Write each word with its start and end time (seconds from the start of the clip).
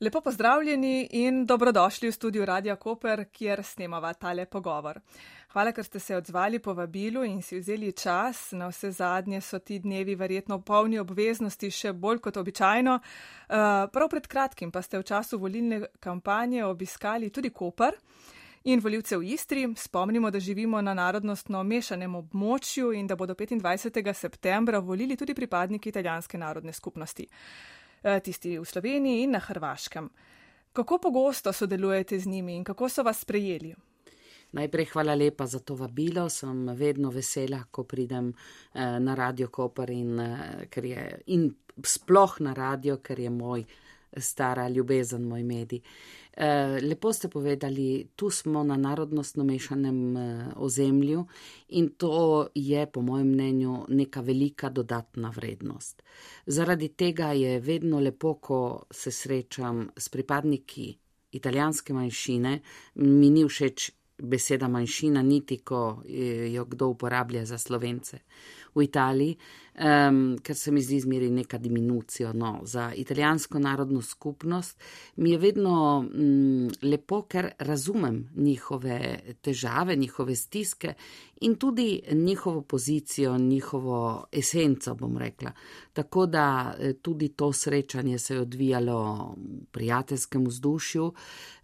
Lepo 0.00 0.20
pozdravljeni 0.20 1.08
in 1.12 1.46
dobrodošli 1.46 2.08
v 2.08 2.12
studiu 2.12 2.44
Radia 2.44 2.76
Koper, 2.76 3.24
kjer 3.32 3.62
snemava 3.64 4.12
tale 4.12 4.44
pogovor. 4.44 4.98
Hvala, 5.52 5.72
ker 5.72 5.84
ste 5.84 5.98
se 5.98 6.16
odzvali 6.16 6.58
po 6.58 6.74
vabilu 6.74 7.22
in 7.24 7.40
si 7.42 7.56
vzeli 7.56 7.92
čas. 7.92 8.52
Na 8.52 8.68
vse 8.68 8.90
zadnje 8.92 9.40
so 9.40 9.58
ti 9.58 9.78
dnevi 9.78 10.14
verjetno 10.14 10.58
polni 10.60 10.98
obveznosti 11.00 11.70
še 11.70 11.94
bolj 11.96 12.20
kot 12.26 12.36
običajno. 12.36 12.98
Uh, 12.98 13.88
prav 13.92 14.10
pred 14.12 14.26
kratkim 14.28 14.70
pa 14.70 14.82
ste 14.82 15.00
v 15.00 15.06
času 15.08 15.38
volilne 15.40 15.86
kampanje 16.00 16.64
obiskali 16.64 17.30
tudi 17.30 17.50
Koper. 17.50 17.96
In 18.68 18.80
voljivce 18.84 19.16
v 19.16 19.32
Istri 19.32 19.64
spomnimo, 19.76 20.30
da 20.30 20.40
živimo 20.40 20.80
na 20.82 20.92
narodnostno 20.94 21.62
mešanem 21.62 22.14
območju 22.20 22.92
in 22.92 23.06
da 23.06 23.16
bodo 23.16 23.34
25. 23.34 24.12
septembra 24.12 24.78
volili 24.78 25.16
tudi 25.16 25.34
pripadniki 25.34 25.88
italijanske 25.88 26.38
narodne 26.38 26.72
skupnosti. 26.72 27.28
Eh, 28.02 28.20
tisti 28.20 28.58
v 28.58 28.64
Sloveniji 28.64 29.22
in 29.22 29.30
na 29.30 29.38
Hrvaškem. 29.38 30.10
Kako 30.72 30.98
pogosto 30.98 31.52
sodelujete 31.52 32.18
z 32.18 32.26
njimi 32.26 32.56
in 32.56 32.64
kako 32.64 32.88
so 32.88 33.02
vas 33.02 33.20
sprejeli? 33.20 33.74
Najprej 34.52 34.84
hvala 34.84 35.14
lepa 35.14 35.46
za 35.46 35.58
to 35.58 35.74
vabilo. 35.74 36.28
Sem 36.28 36.68
vedno 36.76 37.10
vesela, 37.10 37.64
ko 37.70 37.84
pridem 37.84 38.28
eh, 38.28 39.00
na 39.00 39.14
Radio 39.14 39.48
Koper 39.48 39.90
in, 39.90 40.20
eh, 40.20 40.80
je, 40.82 41.22
in 41.26 41.50
sploh 41.84 42.40
na 42.40 42.52
radio, 42.54 42.96
ker 42.96 43.20
je 43.20 43.30
moj 43.30 43.64
stara 44.16 44.68
ljubezen, 44.68 45.22
moj 45.22 45.42
medij. 45.42 45.80
Eh, 46.36 46.78
lepo 46.82 47.12
ste 47.12 47.28
povedali, 47.28 48.08
tu 48.16 48.30
smo 48.30 48.62
na 48.64 48.76
narodnostno 48.76 49.44
mešanem 49.44 50.16
eh, 50.16 50.46
ozemlju 50.56 51.26
in 51.68 51.88
to 51.88 52.48
je, 52.54 52.86
po 52.86 53.02
mojem 53.02 53.28
mnenju, 53.28 53.84
neka 53.88 54.20
velika 54.20 54.68
dodatna 54.68 55.32
vrednost. 55.36 56.02
Zaradi 56.46 56.88
tega 56.88 57.32
je 57.32 57.60
vedno 57.60 58.00
lepo, 58.00 58.34
ko 58.34 58.82
se 58.90 59.10
srečam 59.10 59.88
s 59.96 60.08
pripadniki 60.08 60.98
italijanske 61.32 61.92
manjšine, 61.92 62.60
mi 62.94 63.30
ni 63.30 63.44
všeč 63.44 63.90
beseda 64.18 64.68
manjšina, 64.68 65.22
niti 65.22 65.58
ko 65.58 66.02
eh, 66.08 66.52
jo 66.52 66.64
kdo 66.64 66.88
uporablja 66.88 67.44
za 67.44 67.58
slovence 67.58 68.18
v 68.76 68.84
Italiji, 68.84 69.36
um, 69.80 70.36
ker 70.42 70.56
se 70.56 70.72
mi 70.72 70.82
zdi 70.82 71.00
zmeri 71.00 71.30
neka 71.30 71.58
diminucija. 71.58 72.32
No, 72.32 72.60
za 72.64 72.92
italijansko 72.94 73.58
narodno 73.58 74.02
skupnost 74.02 74.82
mi 75.16 75.30
je 75.30 75.38
vedno 75.38 75.76
um, 75.98 76.70
lepo, 76.82 77.22
ker 77.22 77.50
razumem 77.58 78.28
njihove 78.36 79.20
težave, 79.40 79.96
njihove 79.96 80.36
stiske 80.36 80.94
in 81.40 81.54
tudi 81.56 82.02
njihovo 82.12 82.62
pozicijo, 82.62 83.38
njihovo 83.38 84.26
esenco, 84.32 84.94
bom 84.94 85.18
rekla. 85.18 85.52
Tako 85.92 86.26
da 86.26 86.74
eh, 86.78 86.92
tudi 86.92 87.28
to 87.28 87.52
srečanje 87.52 88.18
se 88.18 88.34
je 88.34 88.40
odvijalo 88.40 89.34
v 89.36 89.64
prijateljskem 89.72 90.46
vzdušju. 90.46 91.12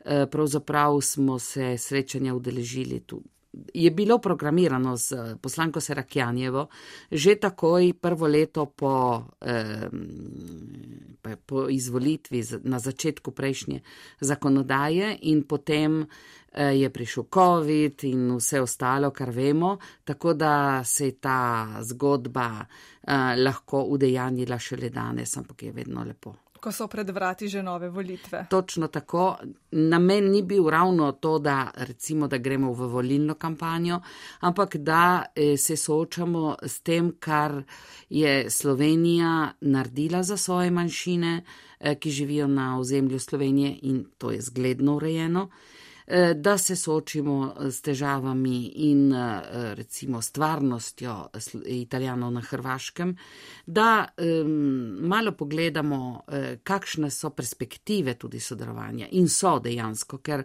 Eh, 0.05 0.27
pravzaprav 0.31 1.01
smo 1.01 1.39
se 1.39 1.79
srečanja 1.79 2.35
udeležili 2.35 3.01
tudi 3.01 3.42
je 3.75 3.91
bilo 3.91 4.19
programirano 4.19 4.97
z 4.97 5.37
poslanko 5.41 5.81
Serakjanjevo 5.81 6.67
že 7.11 7.37
takoj 7.37 7.93
prvo 8.01 8.27
leto 8.27 8.67
po, 8.67 9.25
eh, 9.41 9.89
po 11.47 11.69
izvolitvi 11.69 12.43
na 12.65 12.79
začetku 12.79 13.31
prejšnje 13.31 13.81
zakonodaje 14.21 15.19
in 15.23 15.43
potem 15.43 16.07
eh, 16.53 16.73
je 16.73 16.91
prišel 16.91 17.25
COVID 17.35 18.05
in 18.05 18.37
vse 18.37 18.61
ostalo, 18.61 19.11
kar 19.11 19.31
vemo, 19.31 19.79
tako 20.05 20.35
da 20.35 20.85
se 20.85 21.07
je 21.07 21.13
ta 21.21 21.69
zgodba 21.83 22.65
eh, 22.65 23.37
lahko 23.37 23.83
udejanjila 23.83 24.59
šele 24.59 24.89
danes, 24.89 25.37
ampak 25.37 25.63
je 25.63 25.73
vedno 25.73 26.05
lepo 26.05 26.35
ko 26.63 26.73
so 26.73 26.87
pred 26.87 27.11
vrati 27.11 27.49
že 27.49 27.63
nove 27.63 27.89
volitve. 27.91 28.47
Točno 28.51 28.87
tako. 28.87 29.37
Namen 29.71 30.31
ni 30.31 30.43
bil 30.43 30.69
ravno 30.71 31.13
to, 31.13 31.39
da 31.39 31.71
recimo, 31.75 32.29
da 32.29 32.39
gremo 32.39 32.73
v 32.73 32.87
volilno 32.87 33.35
kampanjo, 33.35 34.01
ampak 34.41 34.77
da 34.77 35.25
eh, 35.35 35.57
se 35.57 35.77
soočamo 35.77 36.57
s 36.63 36.81
tem, 36.81 37.13
kar 37.19 37.63
je 38.09 38.51
Slovenija 38.51 39.53
naredila 39.61 40.23
za 40.23 40.37
svoje 40.37 40.71
manjšine, 40.71 41.43
eh, 41.81 41.95
ki 41.95 42.11
živijo 42.11 42.47
na 42.47 42.79
ozemlju 42.79 43.19
Slovenije 43.19 43.79
in 43.83 44.05
to 44.19 44.31
je 44.31 44.41
zgledno 44.41 44.97
urejeno. 44.97 45.49
Eh, 46.07 46.35
da 46.35 46.59
se 46.59 46.77
soočimo 46.77 47.55
s 47.71 47.81
težavami 47.83 48.73
in 48.75 49.13
eh, 49.13 49.75
recimo 49.75 50.23
stvarnostjo 50.23 51.29
italijanov 51.67 52.33
na 52.33 52.41
Hrvaškem, 52.41 53.17
da 53.67 54.07
malo 55.01 55.33
pogledamo, 55.33 56.23
eh, 56.29 56.59
kakšne 56.65 57.11
so 57.11 57.31
perspektive 57.31 58.15
tudi 58.15 58.41
sodelovanja 58.41 59.07
in 59.11 59.29
so 59.29 59.59
dejansko, 59.59 60.19
ker 60.19 60.45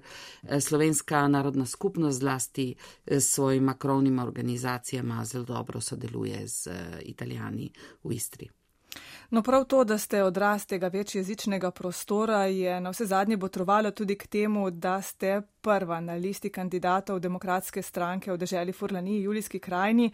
slovenska 0.60 1.28
narodna 1.28 1.66
skupnost 1.66 2.20
zlasti 2.20 2.76
s 3.08 3.34
svojima 3.34 3.74
krovnima 3.74 4.24
organizacijama 4.24 5.26
zelo 5.26 5.46
dobro 5.46 5.82
sodeluje 5.82 6.48
z 6.48 6.70
italijani 7.02 7.72
v 8.04 8.14
Istri. 8.14 8.57
No, 9.30 9.42
prav 9.42 9.64
to, 9.66 9.84
da 9.84 9.98
ste 9.98 10.24
odraz 10.24 10.66
tega 10.66 10.88
večjezičnega 10.88 11.72
prostora, 11.72 12.46
je 12.46 12.82
na 12.82 12.90
vse 12.90 13.06
zadnje 13.06 13.38
botrovalo 13.38 13.92
tudi 13.92 14.16
k 14.16 14.28
temu, 14.28 14.70
da 14.72 15.02
ste 15.02 15.42
prva 15.62 16.00
na 16.00 16.14
listi 16.14 16.50
kandidatov 16.50 17.20
demokratske 17.20 17.82
stranke 17.82 18.32
v 18.32 18.38
državi 18.38 18.72
Furlani, 18.72 19.22
Julijski 19.22 19.60
krajini, 19.60 20.12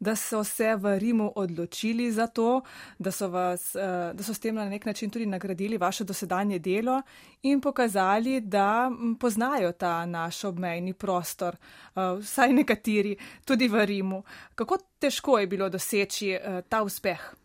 da 0.00 0.16
so 0.16 0.44
se 0.44 0.76
v 0.76 0.98
Rimu 0.98 1.32
odločili 1.36 2.12
za 2.12 2.26
to, 2.26 2.60
da 2.98 3.10
so, 3.10 3.28
vas, 3.28 3.74
eh, 3.74 4.12
da 4.14 4.22
so 4.22 4.34
s 4.34 4.38
tem 4.38 4.54
na 4.54 4.68
nek 4.68 4.84
način 4.84 5.10
tudi 5.10 5.26
nagradili 5.26 5.78
vaše 5.78 6.04
dosedanje 6.04 6.58
delo 6.58 7.02
in 7.42 7.60
pokazali, 7.60 8.40
da 8.40 8.90
poznajo 9.20 9.72
ta 9.72 10.06
naš 10.06 10.44
obmejni 10.44 10.92
prostor, 10.92 11.56
eh, 11.56 12.00
vsaj 12.20 12.52
nekateri, 12.52 13.16
tudi 13.44 13.68
v 13.68 13.86
Rimu. 13.86 14.22
Kako 14.54 14.78
težko 14.98 15.38
je 15.38 15.46
bilo 15.46 15.68
doseči 15.68 16.30
eh, 16.30 16.62
ta 16.68 16.82
uspeh? 16.82 17.39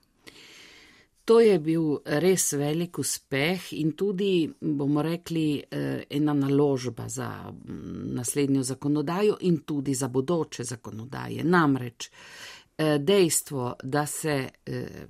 To 1.25 1.40
je 1.40 1.59
bil 1.59 1.86
res 2.22 2.52
velik 2.53 3.00
uspeh 3.02 3.72
in 3.74 3.96
tudi, 3.97 4.46
bomo 4.62 5.02
rekli, 5.02 5.58
eh, 5.58 6.03
ena 6.09 6.34
naložba 6.34 7.09
za 7.09 7.52
naslednjo 8.18 8.63
zakonodajo 8.63 9.38
in 9.41 9.58
tudi 9.66 9.96
za 9.96 10.08
bodoče 10.08 10.64
zakonodaje. 10.64 11.44
Namreč 11.44 12.09
eh, 12.78 12.97
dejstvo, 13.00 13.75
da 13.84 14.06
se 14.06 14.50
eh, 14.66 15.08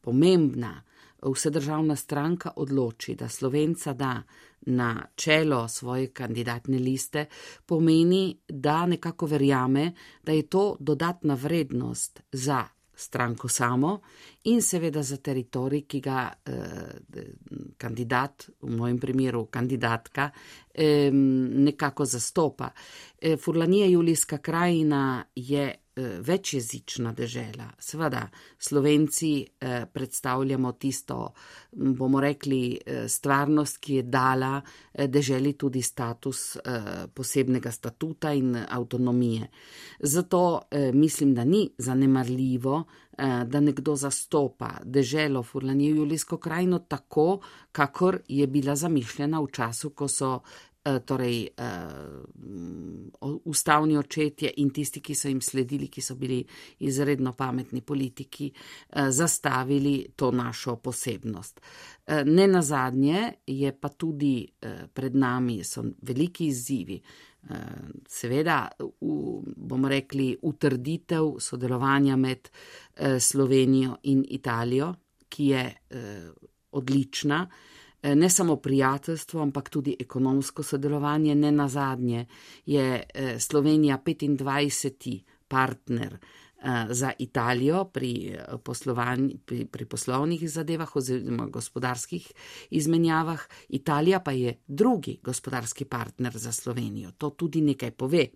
pomembna 0.00 0.82
vsedržavna 1.22 1.96
stranka 1.96 2.52
odloči, 2.56 3.14
da 3.14 3.28
Slovenca 3.28 3.92
da 3.92 4.22
na 4.60 5.06
čelo 5.14 5.68
svoje 5.68 6.06
kandidatne 6.06 6.78
liste, 6.78 7.26
pomeni, 7.66 8.38
da 8.48 8.86
nekako 8.86 9.26
verjame, 9.26 9.92
da 10.24 10.32
je 10.32 10.46
to 10.46 10.76
dodatna 10.80 11.34
vrednost 11.34 12.20
za 12.32 12.64
stranko 13.00 13.48
samo 13.48 14.00
in 14.44 14.62
seveda 14.62 15.02
za 15.02 15.16
teritorij, 15.16 15.84
ki 15.86 16.00
ga 16.00 16.32
eh, 16.44 16.54
kandidat, 17.76 18.48
v 18.60 18.76
mojem 18.76 18.98
primeru 18.98 19.46
kandidatka, 19.50 20.30
eh, 20.74 21.10
nekako 21.12 22.04
zastopa. 22.04 22.70
Eh, 23.18 23.36
Furlanija 23.36 23.86
Julijska 23.86 24.38
krajina 24.38 25.24
je 25.34 25.74
večjezična 25.96 27.12
dežela. 27.12 27.70
Seveda, 27.78 28.28
slovenci 28.58 29.46
eh, 29.60 29.86
predstavljamo 29.92 30.72
tisto, 30.72 31.32
bomo 31.72 32.20
rekli, 32.20 32.78
eh, 32.86 33.08
stvarnost, 33.08 33.78
ki 33.78 33.94
je 33.94 34.02
dala 34.02 34.60
deželi 34.94 35.52
tudi 35.52 35.82
status 35.82 36.56
posebnega 37.14 37.70
statuta 37.70 38.32
in 38.32 38.56
avtonomije. 38.68 39.48
Zato 40.00 40.60
mislim, 40.92 41.34
da 41.34 41.44
ni 41.44 41.70
zanemarljivo, 41.78 42.84
da 43.46 43.60
nekdo 43.60 43.96
zastopa 43.96 44.70
deželo 44.84 45.42
Furlanijo 45.42 45.96
Julijsko 45.96 46.36
krajino 46.36 46.78
tako, 46.78 47.40
kakor 47.72 48.20
je 48.28 48.46
bila 48.46 48.76
zamišljena 48.76 49.40
v 49.40 49.46
času, 49.52 49.90
ko 49.90 50.08
so 50.08 50.40
Eh, 50.40 50.69
torej 51.06 51.48
uh, 51.58 51.64
ustavni 53.44 53.96
očetje 53.96 54.52
in 54.56 54.70
tisti, 54.70 55.00
ki 55.00 55.14
so 55.14 55.28
jim 55.28 55.40
sledili, 55.40 55.88
ki 55.88 56.00
so 56.00 56.14
bili 56.16 56.44
izredno 56.78 57.32
pametni 57.36 57.80
politiki, 57.80 58.50
uh, 58.52 59.08
zastavili 59.10 60.12
to 60.16 60.30
našo 60.30 60.76
posebnost. 60.76 61.60
Uh, 61.60 62.14
ne 62.24 62.46
na 62.46 62.62
zadnje 62.62 63.32
je 63.46 63.72
pa 63.80 63.88
tudi 63.88 64.48
uh, 64.48 64.86
pred 64.94 65.16
nami 65.16 65.64
so 65.64 65.84
veliki 66.02 66.46
izzivi. 66.46 67.00
Uh, 67.42 67.56
seveda, 68.08 68.68
v, 68.78 68.86
bomo 69.56 69.88
rekli, 69.88 70.32
utrditev 70.42 71.34
sodelovanja 71.40 72.16
med 72.16 72.48
uh, 72.48 73.18
Slovenijo 73.20 73.96
in 74.02 74.24
Italijo, 74.28 74.94
ki 75.28 75.46
je 75.46 75.66
uh, 75.66 76.48
odlična. 76.72 77.46
Eh, 78.02 78.14
ne 78.14 78.30
samo 78.30 78.56
prijateljstvo, 78.56 79.42
ampak 79.42 79.68
tudi 79.70 79.96
ekonomsko 80.00 80.62
sodelovanje. 80.62 81.34
Ne 81.34 81.52
na 81.52 81.68
zadnje 81.68 82.26
je 82.66 83.02
eh, 83.14 83.38
Slovenija 83.38 83.98
25. 84.06 85.20
partner 85.48 86.18
za 86.90 87.12
Italijo 87.18 87.84
pri, 87.84 88.36
pri, 89.46 89.64
pri 89.64 89.84
poslovnih 89.84 90.50
zadevah 90.50 90.96
oziroma 90.96 91.46
gospodarskih 91.46 92.32
izmenjavah. 92.70 93.40
Italija 93.68 94.20
pa 94.20 94.32
je 94.32 94.54
drugi 94.66 95.18
gospodarski 95.22 95.84
partner 95.84 96.38
za 96.38 96.52
Slovenijo. 96.52 97.10
To 97.10 97.30
tudi 97.30 97.60
nekaj 97.60 97.90
pove. 97.90 98.26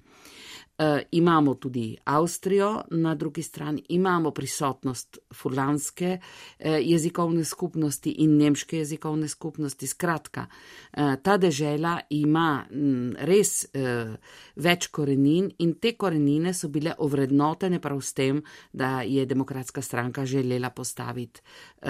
Uh, 0.78 0.98
imamo 1.10 1.54
tudi 1.54 1.96
Avstrijo 2.04 2.82
na 2.90 3.14
drugi 3.14 3.42
strani, 3.42 3.82
imamo 3.88 4.30
prisotnost 4.30 5.18
furlanske 5.34 6.18
uh, 6.18 6.66
jezikovne 6.80 7.44
skupnosti 7.44 8.10
in 8.10 8.36
nemške 8.36 8.78
jezikovne 8.78 9.28
skupnosti. 9.28 9.86
Skratka, 9.86 10.46
uh, 10.96 11.14
ta 11.22 11.36
dežela 11.36 12.00
ima 12.10 12.64
m, 12.70 13.14
res 13.18 13.66
več 14.56 14.88
korenin 14.90 15.46
in 15.58 15.76
te 15.78 15.92
korenine 15.98 16.54
so 16.54 16.68
bile 16.68 16.94
ovrednotene 16.98 17.78
prav 17.80 18.00
s 18.02 18.12
tem, 18.14 18.42
da 18.72 19.02
je 19.02 19.26
demokratska 19.26 19.82
stranka 19.82 20.26
želela 20.26 20.70
postaviti 20.70 21.40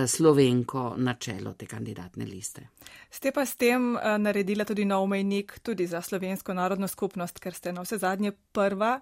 slovenko 0.06 0.94
na 0.96 1.14
čelo 1.14 1.52
te 1.52 1.66
kandidatne 1.66 2.26
liste. 2.26 2.68
Ste 3.10 3.32
pa 3.32 3.46
s 3.46 3.56
tem 3.56 3.94
naredila 4.18 4.64
tudi 4.64 4.84
nov 4.84 5.06
mejnik 5.08 5.58
tudi 5.62 5.86
za 5.86 6.02
slovensko 6.02 6.54
narodno 6.54 6.88
skupnost, 6.88 7.38
ker 7.38 7.54
ste 7.54 7.72
na 7.72 7.84
vse 7.84 7.98
zadnje 7.98 8.32
prvi 8.52 8.73
prva 8.74 9.00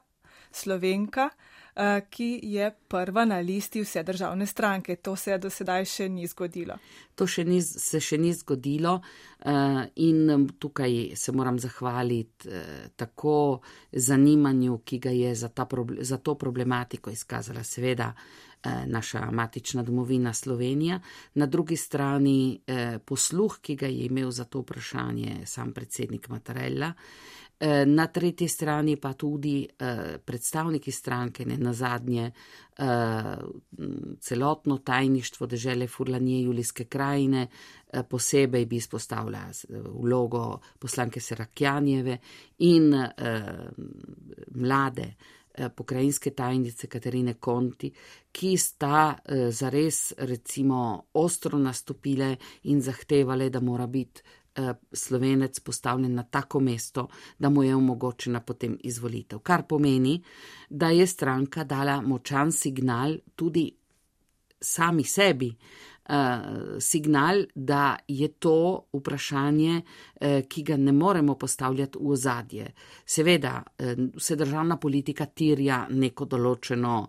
slovenka, 0.52 1.30
eh, 1.76 2.00
ki 2.10 2.40
je 2.42 2.70
prva 2.88 3.24
na 3.24 3.38
listi 3.38 3.80
vse 3.80 4.02
državne 4.02 4.46
stranke. 4.46 4.96
To 4.96 5.16
se 5.16 5.38
do 5.38 5.50
sedaj 5.50 5.84
še 5.84 6.08
ni 6.08 6.26
zgodilo. 6.26 6.76
To 7.14 7.26
še 7.26 7.44
ni, 7.44 7.62
se 7.62 8.00
še 8.00 8.18
ni 8.18 8.34
zgodilo 8.36 9.00
eh, 9.00 9.88
in 9.96 10.48
tukaj 10.58 11.16
se 11.16 11.32
moram 11.32 11.58
zahvaliti 11.58 12.48
eh, 12.48 12.88
tako 12.96 13.60
zanimanju, 13.92 14.82
ki 14.84 14.98
ga 14.98 15.10
je 15.10 15.34
za, 15.34 15.48
ta, 15.48 15.66
za 16.00 16.18
to 16.18 16.34
problematiko 16.34 17.10
izkazala 17.10 17.64
seveda 17.64 18.12
naša 18.86 19.24
matična 19.34 19.82
domovina 19.82 20.30
Slovenija, 20.32 21.00
na 21.34 21.46
drugi 21.50 21.74
strani 21.76 22.62
posluh, 23.04 23.56
ki 23.58 23.74
ga 23.74 23.88
je 23.90 24.06
imel 24.06 24.30
za 24.30 24.44
to 24.44 24.60
vprašanje 24.62 25.40
sam 25.50 25.72
predsednik 25.74 26.28
Matarella. 26.30 26.92
Eh, 27.64 27.86
na 27.86 28.06
tretji 28.06 28.48
strani 28.48 28.96
pa 28.96 29.12
tudi 29.14 29.62
eh, 29.62 30.18
predstavniki 30.24 30.90
stranke, 30.90 31.44
ne 31.46 31.56
na 31.56 31.72
zadnje, 31.72 32.32
eh, 32.78 33.36
celotno 34.20 34.78
tajništvo 34.78 35.46
države 35.46 35.86
Furlanije 35.86 36.42
Julijske 36.42 36.84
krajine, 36.84 37.46
posebej 38.08 38.66
bi 38.66 38.76
izpostavila 38.76 39.44
vlogo 40.00 40.58
poslanke 40.78 41.20
Serakjanjeve 41.20 42.18
in 42.58 42.94
mlade 44.54 45.14
pokrajinske 45.76 46.30
tajnice 46.30 46.86
Katarine 46.86 47.34
Konti, 47.34 47.92
ki 48.32 48.56
sta 48.56 49.18
zares 49.50 50.12
recimo 50.18 51.04
ostro 51.12 51.58
nastopile 51.58 52.36
in 52.62 52.80
zahtevale, 52.80 53.50
da 53.50 53.60
mora 53.60 53.86
biti 53.86 54.22
slovenec 54.92 55.60
postavljen 55.60 56.14
na 56.14 56.22
tako 56.22 56.60
mesto, 56.60 57.08
da 57.38 57.48
mu 57.48 57.62
je 57.62 57.74
omogočena 57.74 58.40
potem 58.40 58.78
izvolitev. 58.80 59.38
Kar 59.38 59.62
pomeni, 59.68 60.22
da 60.70 60.90
je 60.90 61.06
stranka 61.06 61.64
dala 61.64 62.00
močan 62.00 62.52
signal 62.52 63.16
tudi 63.36 63.72
sami 64.60 65.04
sebi, 65.04 65.56
eh, 66.08 66.38
signal, 66.80 67.44
da 67.54 67.96
je 68.08 68.28
to 68.28 68.86
vprašanje, 68.92 69.82
eh, 70.20 70.42
ki 70.48 70.62
ga 70.62 70.76
ne 70.76 70.92
moremo 70.92 71.34
postavljati 71.34 71.98
v 71.98 72.10
ozadje. 72.10 72.72
Seveda, 73.06 73.62
vse 74.14 74.36
državna 74.36 74.76
politika 74.76 75.26
tirja 75.26 75.86
neko 75.90 76.24
določeno 76.24 77.08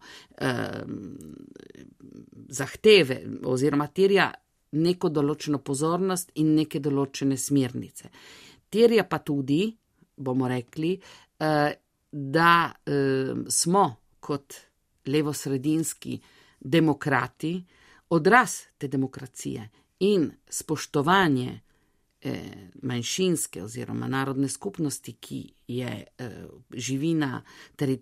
zahteve 2.50 3.24
oziroma 3.46 3.88
tirja 3.88 4.32
neko 4.74 5.10
določeno 5.10 5.60
pozornost 5.60 6.34
in 6.42 6.54
neke 6.58 6.82
določene 6.84 7.38
smernice. 7.38 8.10
Terja 8.74 9.06
pa 9.06 9.20
tudi, 9.22 9.68
bomo 10.16 10.48
rekli, 10.50 10.94
eh, 11.38 11.74
da 12.10 12.54
eh, 12.86 13.34
smo 13.48 13.84
kot 14.20 14.56
levosredinski 15.06 16.20
demokrati 16.60 17.58
odraz 18.16 18.60
te 18.78 18.88
demokracije 18.88 19.70
in 20.00 20.30
spoštovanje 20.48 21.50
eh, 22.22 22.70
manjšinske 22.82 23.64
oziroma 23.64 24.08
narodne 24.08 24.48
skupnosti, 24.50 25.18
ki 25.20 25.42
je 25.68 25.92
živi 26.74 27.14
na 27.14 27.42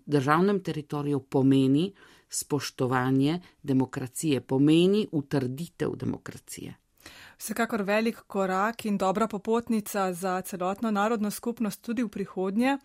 državnem 0.06 0.60
teritoriju, 0.62 1.20
pomeni, 1.20 1.88
spoštovanje 2.32 3.40
demokracije, 3.62 4.40
pomeni 4.40 5.06
utrditev 5.12 5.96
demokracije. 5.96 6.74
Vsekakor 7.38 7.82
velik 7.82 8.16
korak 8.26 8.84
in 8.84 8.98
dobra 8.98 9.28
popotnica 9.28 10.12
za 10.12 10.40
celotno 10.40 10.90
narodno 10.90 11.30
skupnost 11.30 11.82
tudi 11.82 12.02
v 12.02 12.08
prihodnje. 12.08 12.78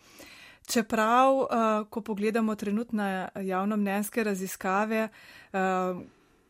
Čeprav, 0.68 1.34
eh, 1.34 1.46
ko 1.90 2.02
pogledamo 2.02 2.56
trenutne 2.56 3.30
javnomnenjske 3.36 4.24
raziskave, 4.24 5.10
eh, 5.54 5.60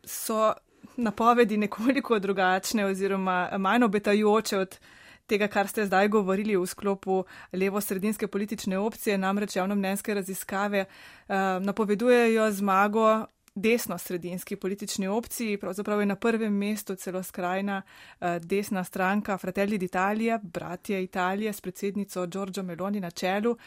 so 0.04 0.54
napovedi 0.96 1.58
nekoliko 1.58 2.20
drugačne 2.20 2.86
oziroma 2.86 3.50
manj 3.58 3.84
obetajoče 3.84 4.58
od 4.58 4.80
tega, 5.28 5.48
kar 5.48 5.68
ste 5.68 5.86
zdaj 5.86 6.08
govorili 6.08 6.56
v 6.58 6.66
sklopu 6.66 7.24
levo-sredinske 7.54 8.28
politične 8.28 8.80
opcije, 8.80 9.18
namreč 9.18 9.56
javnomnenjske 9.56 10.14
raziskave 10.14 10.86
uh, 10.86 11.36
napovedujejo 11.64 12.52
zmago 12.52 13.26
desno-sredinski 13.56 14.56
politični 14.56 15.08
opciji. 15.08 15.58
Pravzaprav 15.58 16.00
je 16.00 16.06
na 16.06 16.16
prvem 16.16 16.54
mestu 16.54 16.96
celo 16.96 17.24
skrajna 17.24 17.82
uh, 17.82 18.38
desna 18.42 18.84
stranka 18.84 19.38
Fratelli 19.38 19.78
d'Italia, 19.78 20.40
bratje 20.44 21.04
Italije 21.04 21.54
s 21.54 21.62
predsednico 21.62 22.28
Giorgio 22.28 22.64
Meloni 22.64 23.00
na 23.00 23.12
čelu. 23.12 23.58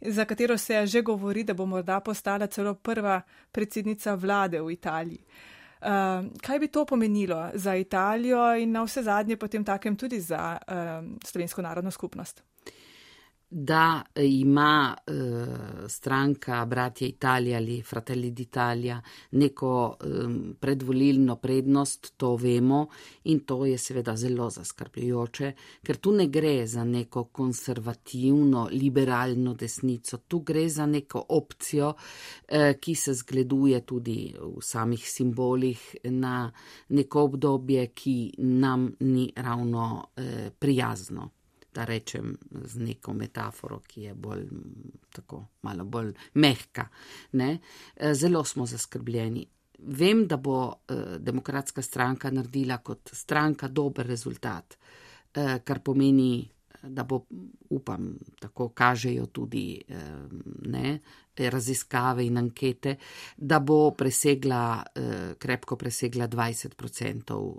Za 0.00 0.24
katero 0.24 0.58
se 0.58 0.86
že 0.86 1.02
govori, 1.02 1.44
da 1.44 1.54
bo 1.54 1.66
morda 1.66 2.00
postala 2.00 2.46
celo 2.46 2.74
prva 2.74 3.20
predsednica 3.52 4.14
vlade 4.14 4.60
v 4.60 4.72
Italiji. 4.72 5.18
Uh, 5.18 5.57
Uh, 5.80 5.88
kaj 6.42 6.58
bi 6.58 6.68
to 6.68 6.84
pomenilo 6.84 7.50
za 7.54 7.76
Italijo 7.76 8.56
in 8.56 8.72
na 8.72 8.82
vse 8.82 9.02
zadnje 9.02 9.36
potem 9.36 9.64
takem 9.64 9.96
tudi 9.96 10.20
za 10.20 10.58
uh, 10.58 10.74
slovensko 11.24 11.62
narodno 11.62 11.90
skupnost? 11.90 12.42
Da 13.50 14.02
ima 14.16 14.96
eh, 15.06 15.12
stranka 15.88 16.64
Bratje 16.64 17.08
Italije 17.08 17.56
ali 17.56 17.82
Fratelli 17.82 18.30
d'Italia 18.30 19.00
neko 19.30 19.96
eh, 20.00 20.06
predvolilno 20.60 21.36
prednost, 21.36 22.12
to 22.16 22.36
vemo 22.36 22.86
in 23.24 23.40
to 23.40 23.66
je 23.66 23.78
seveda 23.78 24.16
zelo 24.16 24.50
zaskrbljujoče, 24.50 25.52
ker 25.82 25.96
tu 25.96 26.12
ne 26.12 26.26
gre 26.26 26.66
za 26.66 26.84
neko 26.84 27.24
konservativno, 27.24 28.68
liberalno 28.72 29.54
desnico, 29.54 30.16
tu 30.16 30.40
gre 30.40 30.68
za 30.68 30.86
neko 30.86 31.24
opcijo, 31.28 31.94
eh, 32.48 32.74
ki 32.80 32.94
se 32.94 33.14
zgleduje 33.14 33.80
tudi 33.86 34.34
v 34.40 34.62
samih 34.62 35.10
simbolih 35.10 35.96
na 36.04 36.52
neko 36.88 37.22
obdobje, 37.22 37.86
ki 37.86 38.34
nam 38.38 38.92
ni 39.00 39.32
ravno 39.36 40.08
eh, 40.16 40.50
prijazno 40.58 41.37
da 41.74 41.84
rečem 41.84 42.36
z 42.64 42.80
neko 42.80 43.12
metaforo, 43.12 43.80
ki 43.86 44.02
je 44.02 44.14
bolj 44.14 44.46
tako 45.12 45.44
malo 45.62 45.84
bolj 45.84 46.12
mehka. 46.34 46.88
Ne? 47.32 47.58
Eh, 47.96 48.14
zelo 48.14 48.44
smo 48.44 48.66
zaskrbljeni. 48.66 49.46
Vem, 49.78 50.26
da 50.26 50.36
bo 50.36 50.72
eh, 50.72 51.18
demokratska 51.18 51.82
stranka 51.82 52.30
naredila 52.30 52.78
kot 52.78 53.10
stranka 53.12 53.68
dober 53.68 54.06
rezultat, 54.06 54.78
eh, 55.34 55.58
kar 55.64 55.80
pomeni 55.84 56.48
da 56.82 57.04
bo, 57.04 57.24
upam, 57.70 58.18
tako 58.40 58.68
kažejo 58.68 59.26
tudi 59.26 59.82
ne, 60.62 60.98
raziskave 61.48 62.26
in 62.26 62.36
ankete, 62.36 62.96
da 63.36 63.60
bo 63.60 63.90
presegla, 63.90 64.82
eh, 64.94 65.34
krepko 65.38 65.76
presegla 65.76 66.28
20% 66.28 67.58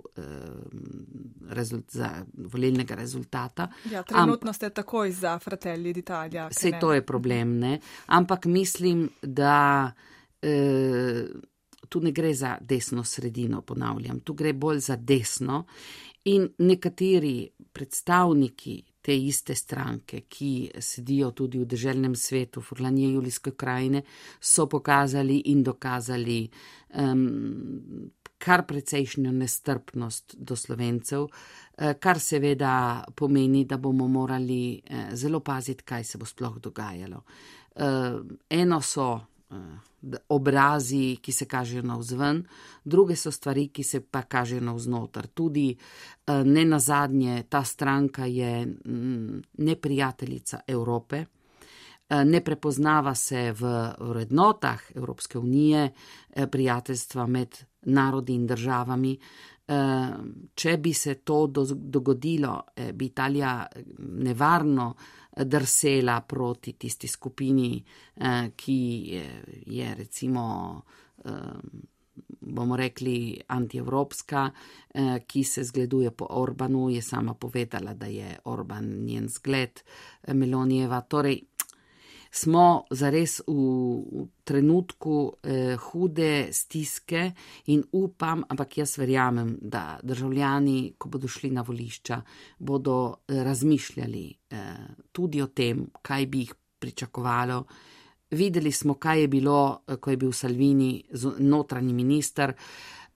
rezult, 1.48 1.90
za 1.90 2.24
volilnega 2.34 2.94
rezultata. 2.94 3.68
Ja, 3.90 4.02
trenutno 4.02 4.48
Am, 4.50 4.54
ste 4.54 4.70
takoj 4.70 5.12
za 5.12 5.38
Fratelli 5.38 5.92
d'Italia. 5.92 6.48
Vse 6.48 6.72
to 6.80 6.92
je 6.92 7.06
problem, 7.06 7.58
ne? 7.58 7.78
ampak 8.06 8.46
mislim, 8.46 9.08
da. 9.22 9.92
Eh, 10.42 11.24
Tu 11.90 12.00
ne 12.00 12.12
gre 12.12 12.34
za 12.34 12.56
desno 12.60 13.04
sredino, 13.04 13.62
ponavljam, 13.62 14.20
tu 14.20 14.34
gre 14.34 14.52
bolj 14.52 14.78
za 14.78 14.96
desno. 14.96 15.64
In 16.28 16.48
nekateri 16.58 17.48
predstavniki 17.72 18.74
te 19.00 19.14
iste 19.16 19.54
stranke, 19.54 20.26
ki 20.28 20.70
sedijo 20.76 21.30
tudi 21.32 21.58
v 21.58 21.64
državnem 21.64 22.14
svetu 22.16 22.60
Furlanije 22.60 23.14
Julijske 23.14 23.54
krajine, 23.56 24.02
so 24.40 24.66
pokazali 24.68 25.38
in 25.46 25.62
dokazali 25.64 26.42
um, 27.00 28.10
kar 28.38 28.66
precejšnjo 28.66 29.32
nestrpnost 29.32 30.36
do 30.36 30.56
slovencev, 30.56 31.24
uh, 31.24 31.92
kar 32.00 32.20
seveda 32.20 33.04
pomeni, 33.16 33.64
da 33.64 33.78
bomo 33.78 34.08
morali 34.08 34.76
uh, 34.76 35.14
zelo 35.16 35.40
paziti, 35.40 35.84
kaj 35.84 36.04
se 36.04 36.18
bo 36.18 36.28
sploh 36.28 36.60
dogajalo. 36.60 37.24
Uh, 37.80 38.20
eno 38.50 38.80
so 38.84 39.08
obrazi, 40.28 41.16
ki 41.22 41.32
se 41.32 41.44
kažejo 41.44 41.82
navzven, 41.82 42.44
druge 42.84 43.16
so 43.16 43.30
stvari, 43.30 43.68
ki 43.68 43.82
se 43.82 44.00
pa 44.00 44.22
kažejo 44.22 44.60
navznoter. 44.60 45.26
Tudi 45.26 45.76
ne 46.44 46.64
na 46.64 46.78
zadnje, 46.78 47.42
ta 47.48 47.64
stranka 47.64 48.26
je 48.26 48.66
mm, 48.66 49.42
neprijateljica 49.58 50.60
Evrope. 50.66 51.24
Ne 52.10 52.40
prepoznava 52.44 53.14
se 53.14 53.52
v 53.52 53.92
vrednotah 54.00 54.80
Evropske 54.94 55.38
unije, 55.38 55.90
prijateljstva 56.50 57.26
med 57.26 57.58
narodi 57.82 58.34
in 58.34 58.46
državami. 58.46 59.14
Če 60.54 60.76
bi 60.76 60.92
se 60.94 61.14
to 61.14 61.46
dogodilo, 61.74 62.56
bi 62.94 63.06
Italija 63.06 63.66
nevarno 63.98 64.94
drsela 65.36 66.20
proti 66.20 66.72
tisti 66.72 67.08
skupini, 67.08 67.84
eh, 68.16 68.50
ki 68.56 69.20
je 69.66 69.94
recimo, 69.94 70.82
eh, 71.24 71.30
bomo 72.40 72.76
rekli, 72.76 73.40
antievropska, 73.46 74.50
eh, 74.94 75.24
ki 75.26 75.44
se 75.44 75.64
zgleduje 75.64 76.10
po 76.10 76.26
Orbanu, 76.30 76.90
je 76.90 77.02
sama 77.02 77.34
povedala, 77.34 77.94
da 77.94 78.06
je 78.06 78.38
Orban 78.44 78.84
njen 78.84 79.28
zgled 79.28 79.80
Melonijeva. 80.26 81.00
Torej, 81.00 81.42
smo 82.30 82.84
zares 82.90 83.40
v, 83.46 83.52
v 83.52 84.26
trenutku 84.44 85.16
eh, 85.42 85.76
hude 85.76 86.48
stiske 86.52 87.32
in 87.66 87.82
upam, 87.92 88.44
ampak 88.48 88.78
jaz 88.78 88.96
verjamem, 88.98 89.56
da 89.60 89.98
državljani, 90.02 90.94
ko 90.98 91.08
bodo 91.08 91.28
šli 91.28 91.50
na 91.50 91.62
volišča, 91.66 92.20
bodo 92.58 92.96
eh, 93.28 93.42
razmišljali 93.44 94.24
eh, 94.50 94.74
tudi 95.12 95.42
o 95.42 95.46
tem, 95.46 95.86
kaj 96.02 96.26
bi 96.26 96.44
jih 96.46 96.54
pričakovalo. 96.78 97.64
Videli 98.30 98.72
smo, 98.72 98.94
kaj 98.94 99.20
je 99.20 99.28
bilo, 99.28 99.82
eh, 99.86 99.96
ko 99.96 100.10
je 100.10 100.16
bil 100.16 100.32
Salvini 100.32 101.02
notranji 101.38 101.92
minister. 101.92 102.54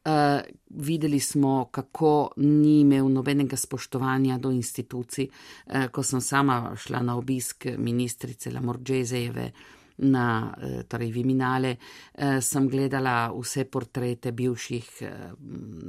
Uh, 0.04 0.40
videli 0.68 1.20
smo, 1.20 1.68
kako 1.70 2.30
ni 2.36 2.80
imel 2.80 3.08
nobenega 3.08 3.56
spoštovanja 3.56 4.38
do 4.38 4.50
institucij. 4.50 5.28
Uh, 5.66 5.86
ko 5.88 6.02
sem 6.02 6.20
sama 6.20 6.74
šla 6.76 7.00
na 7.02 7.16
obisk 7.16 7.66
ministrice 7.78 8.50
Lamorđezejeve 8.50 9.50
na 9.96 10.54
uh, 10.56 10.82
torej 10.88 11.12
Viminale, 11.12 11.76
uh, 11.76 12.36
sem 12.40 12.68
gledala 12.68 13.32
vse 13.32 13.64
portrete 13.64 14.32
bivših 14.32 14.90
uh, 15.00 15.08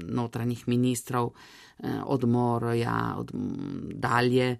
notranjih 0.07 0.67
ministrov 0.67 1.25
uh, 1.25 1.35
od 2.05 2.23
Moroja, 2.23 3.15
od 3.17 3.31
dalje. 3.93 4.57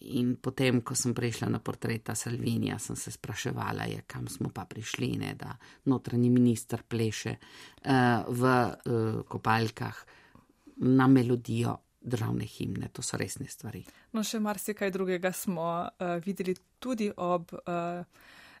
In 0.00 0.36
potem, 0.40 0.80
ko 0.80 0.94
sem 0.96 1.12
prišla 1.12 1.50
na 1.52 1.58
portreta 1.60 2.14
Salvinija, 2.16 2.78
sem 2.80 2.96
se 2.96 3.12
spraševala, 3.12 3.84
je, 3.84 4.00
kam 4.08 4.28
smo 4.32 4.48
pa 4.48 4.64
prišli, 4.64 5.10
ne, 5.20 5.34
da 5.36 5.52
notranji 5.92 6.30
minister 6.32 6.82
pleše 6.88 7.34
uh, 7.36 8.24
v 8.28 8.42
uh, 8.48 9.20
kopalkah 9.28 9.98
na 10.88 11.06
melodijo 11.06 11.76
državne 12.00 12.48
himne. 12.48 12.88
To 12.96 13.04
so 13.04 13.20
resne 13.20 13.44
stvari. 13.48 13.84
No, 14.16 14.24
še 14.24 14.40
marsikaj 14.40 14.88
drugega 14.94 15.34
smo 15.36 15.68
uh, 15.84 16.16
videli 16.24 16.56
tudi 16.80 17.10
ob 17.12 17.52
uh, 17.52 18.00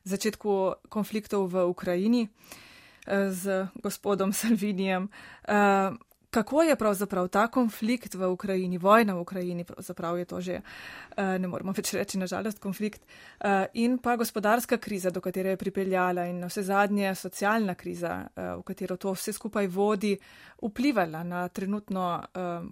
začetku 0.04 0.58
konfliktov 0.92 1.48
v 1.48 1.64
Ukrajini 1.64 2.26
uh, 2.28 3.32
z 3.32 3.64
gospodom 3.80 4.36
Salvinijem. 4.36 5.08
Uh, 5.48 5.96
kako 6.30 6.62
je 6.62 6.76
pravzaprav 6.76 7.28
ta 7.28 7.48
konflikt 7.48 8.14
v 8.14 8.28
Ukrajini, 8.28 8.78
vojna 8.78 9.14
v 9.14 9.20
Ukrajini, 9.20 9.64
pravzaprav 9.64 10.18
je 10.18 10.24
to 10.24 10.40
že, 10.40 10.60
eh, 11.16 11.38
ne 11.38 11.48
moramo 11.48 11.72
več 11.72 11.94
reči, 11.94 12.18
nažalost, 12.18 12.58
konflikt, 12.58 13.02
eh, 13.40 13.66
in 13.74 13.98
pa 13.98 14.16
gospodarska 14.16 14.78
kriza, 14.78 15.10
do 15.10 15.20
katere 15.20 15.50
je 15.50 15.56
pripeljala 15.56 16.26
in 16.26 16.44
vse 16.44 16.62
zadnje 16.62 17.14
socialna 17.14 17.74
kriza, 17.74 18.28
eh, 18.36 18.56
v 18.56 18.62
katero 18.62 18.96
to 18.96 19.12
vse 19.12 19.32
skupaj 19.32 19.66
vodi, 19.66 20.18
vplivala 20.62 21.22
na 21.22 21.48
trenutno 21.48 22.24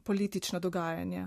politično 0.04 0.60
dogajanje. 0.60 1.26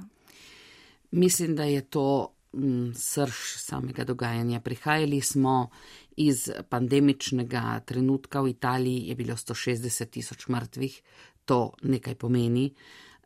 Mislim, 1.11 1.55
da 1.55 1.63
je 1.63 1.81
to 1.81 2.33
mm, 2.53 2.93
srž 2.93 3.57
samega 3.57 4.03
dogajanja. 4.03 4.59
Prihajali 4.59 5.21
smo 5.21 5.69
iz 6.15 6.49
pandemičnega 6.69 7.79
trenutka 7.85 8.41
v 8.41 8.49
Italiji, 8.49 9.07
je 9.07 9.15
bilo 9.15 9.35
160 9.35 10.05
tisoč 10.05 10.47
mrtvih, 10.47 11.01
to 11.45 11.71
nekaj 11.83 12.15
pomeni. 12.15 12.69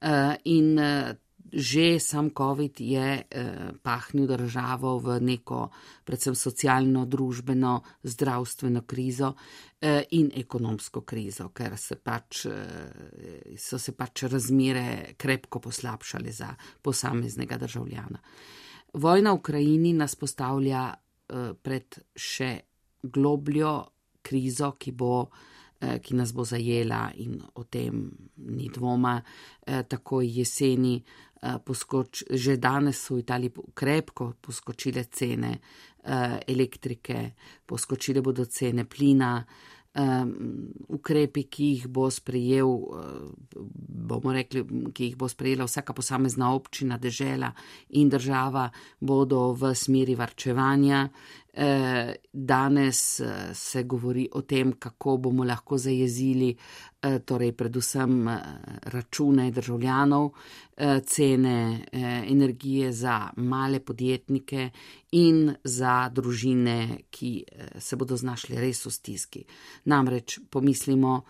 Uh, 0.01 0.35
in 0.51 0.77
uh, 0.79 1.13
že 1.55 1.99
sam 1.99 2.29
COVID 2.35 2.81
je 2.81 3.09
uh, 3.21 3.71
pahnil 3.81 4.27
državo 4.27 4.97
v 4.99 5.19
neko, 5.21 5.69
predvsem 6.03 6.35
socialno, 6.35 7.05
družbeno, 7.05 7.81
zdravstveno 8.03 8.81
krizo 8.81 9.35
in 9.85 10.31
ekonomsko 10.33 11.03
krizo, 11.05 11.51
ker 11.53 11.75
se 11.77 11.99
pač, 12.01 12.47
so 13.61 13.77
se 13.77 13.91
pač 13.93 14.23
razmere 14.25 15.13
krepko 15.13 15.61
poslabšale 15.61 16.31
za 16.33 16.47
posameznega 16.81 17.59
državljana. 17.61 18.17
Vojna 18.97 19.35
v 19.35 19.37
Ukrajini 19.37 19.93
nas 19.93 20.15
postavlja 20.17 20.87
pred 21.61 21.99
še 22.17 22.49
globljo 23.03 23.75
krizo, 24.25 24.73
ki 24.73 24.95
bo 24.97 25.13
uh, 25.21 25.29
Eh, 25.29 25.54
ki 25.79 26.15
nas 26.15 26.31
bo 26.33 26.45
zajela 26.45 27.11
in 27.17 27.39
o 27.55 27.63
tem 27.63 28.11
ni 28.37 28.69
dvoma. 28.69 29.21
Eh, 29.67 29.83
tako 29.83 30.21
jeseni, 30.21 31.03
eh, 31.41 31.57
poskoč, 31.65 32.23
že 32.29 32.57
danes 32.57 33.01
so 33.01 33.15
v 33.15 33.19
Italiji 33.19 33.51
krepko 33.73 34.33
poskočile 34.41 35.03
cene 35.03 35.59
elektrike, 36.47 37.31
poskočile 37.65 38.21
bodo 38.21 38.45
cene 38.45 38.85
plina. 38.85 39.43
Ukrepi, 40.87 41.43
ki 41.49 41.63
jih 41.65 41.87
bo 41.87 42.11
sprejel, 42.11 42.67
bomo 44.05 44.33
rekli, 44.35 44.61
ki 44.93 45.07
jih 45.07 45.15
bo 45.17 45.25
sprejela 45.25 45.65
vsaka 45.65 45.95
posamezna 45.97 46.51
občina, 46.53 46.99
dežela 47.01 47.49
in 47.89 48.09
država, 48.09 48.69
bodo 48.99 49.55
v 49.57 49.73
smeri 49.73 50.13
varčevanja, 50.13 51.09
Eh, 51.44 51.44
danes 52.33 53.19
eh, 53.19 53.53
se 53.53 53.83
govori 53.83 54.27
o 54.33 54.41
tem, 54.41 54.73
kako 54.73 55.17
bomo 55.17 55.43
lahko 55.43 55.77
zajezili, 55.77 56.49
eh, 57.01 57.19
torej 57.19 57.51
predvsem 57.51 58.27
račune 58.83 59.51
državljanov, 59.51 60.31
cene 61.07 61.85
energije 62.27 62.91
za 62.91 63.29
male 63.37 63.79
podjetnike 63.79 64.69
in 65.11 65.53
za 65.63 66.09
družine, 66.09 66.97
ki 67.09 67.45
se 67.79 67.95
bodo 67.95 68.17
znašli 68.17 68.59
res 68.59 68.85
v 68.85 68.91
stiski. 68.91 69.43
Namreč 69.85 70.39
pomislimo, 70.49 71.21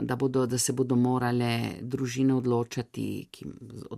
da, 0.00 0.16
bodo, 0.16 0.46
da 0.46 0.58
se 0.58 0.72
bodo 0.72 0.96
morale 0.96 1.78
družine 1.80 2.34
odločati, 2.34 3.04
ki, 3.30 3.46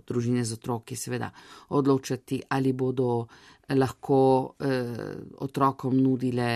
družine 0.05 0.43
z 0.45 0.53
otroki 0.53 0.95
seveda, 0.95 1.31
odločati 1.73 2.41
ali 2.53 2.73
bodo 2.73 3.25
lahko 3.73 4.19
eh, 4.59 5.15
otrokom 5.41 5.97
nudile 5.97 6.51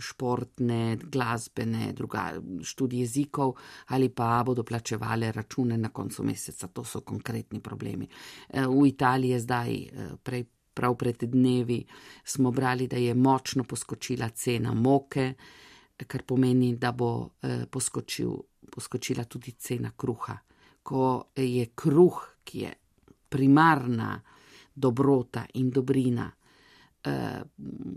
športne, 0.00 0.96
glasbene, 0.96 1.92
druga 1.92 2.30
študije 2.62 3.00
jezikov 3.00 3.52
ali 3.86 4.08
pa 4.08 4.42
bodo 4.46 4.62
plačevali 4.64 5.32
račune 5.32 5.76
na 5.78 5.88
koncu 5.88 6.24
meseca. 6.24 6.68
To 6.68 6.84
so 6.84 7.00
konkretni 7.00 7.60
problemi. 7.60 8.08
Eh, 8.48 8.66
v 8.66 8.86
Italiji 8.86 9.30
je 9.30 9.40
zdaj, 9.40 9.74
eh, 9.74 10.10
prej, 10.22 10.44
prav 10.74 10.94
pred 10.94 11.24
dnevi, 11.24 11.84
smo 12.24 12.50
brali, 12.50 12.86
da 12.86 12.96
je 12.96 13.14
močno 13.14 13.64
poskočila 13.64 14.28
cena 14.28 14.74
moke, 14.74 15.34
kar 16.06 16.24
pomeni, 16.26 16.74
da 16.78 16.92
bo 16.92 17.30
eh, 17.42 17.66
poskočil, 17.70 18.34
poskočila 18.70 19.24
tudi 19.24 19.54
cena 19.58 19.92
kruha. 19.96 20.36
Ko 20.82 21.32
je 21.36 21.66
kruh, 21.74 22.20
ki 22.44 22.58
je 22.64 22.74
primarna, 23.30 24.20
dobrota 24.74 25.44
in 25.54 25.70
dobrina, 25.70 26.30
eh, 27.02 27.42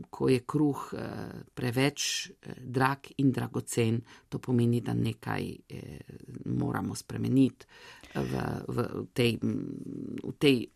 ko 0.10 0.30
je 0.30 0.40
kruh 0.46 0.94
eh, 0.94 1.08
preveč 1.54 2.30
eh, 2.30 2.54
drag 2.60 3.14
in 3.18 3.32
dragocen, 3.32 4.02
to 4.30 4.40
pomeni, 4.40 4.82
da 4.82 4.94
nekaj 4.94 5.44
eh, 5.70 6.00
moramo 6.46 6.96
spremeniti 6.96 7.66
v, 8.14 8.44
v, 8.68 9.08
tej, 9.14 9.38
v 9.42 10.34
tej 10.38 10.68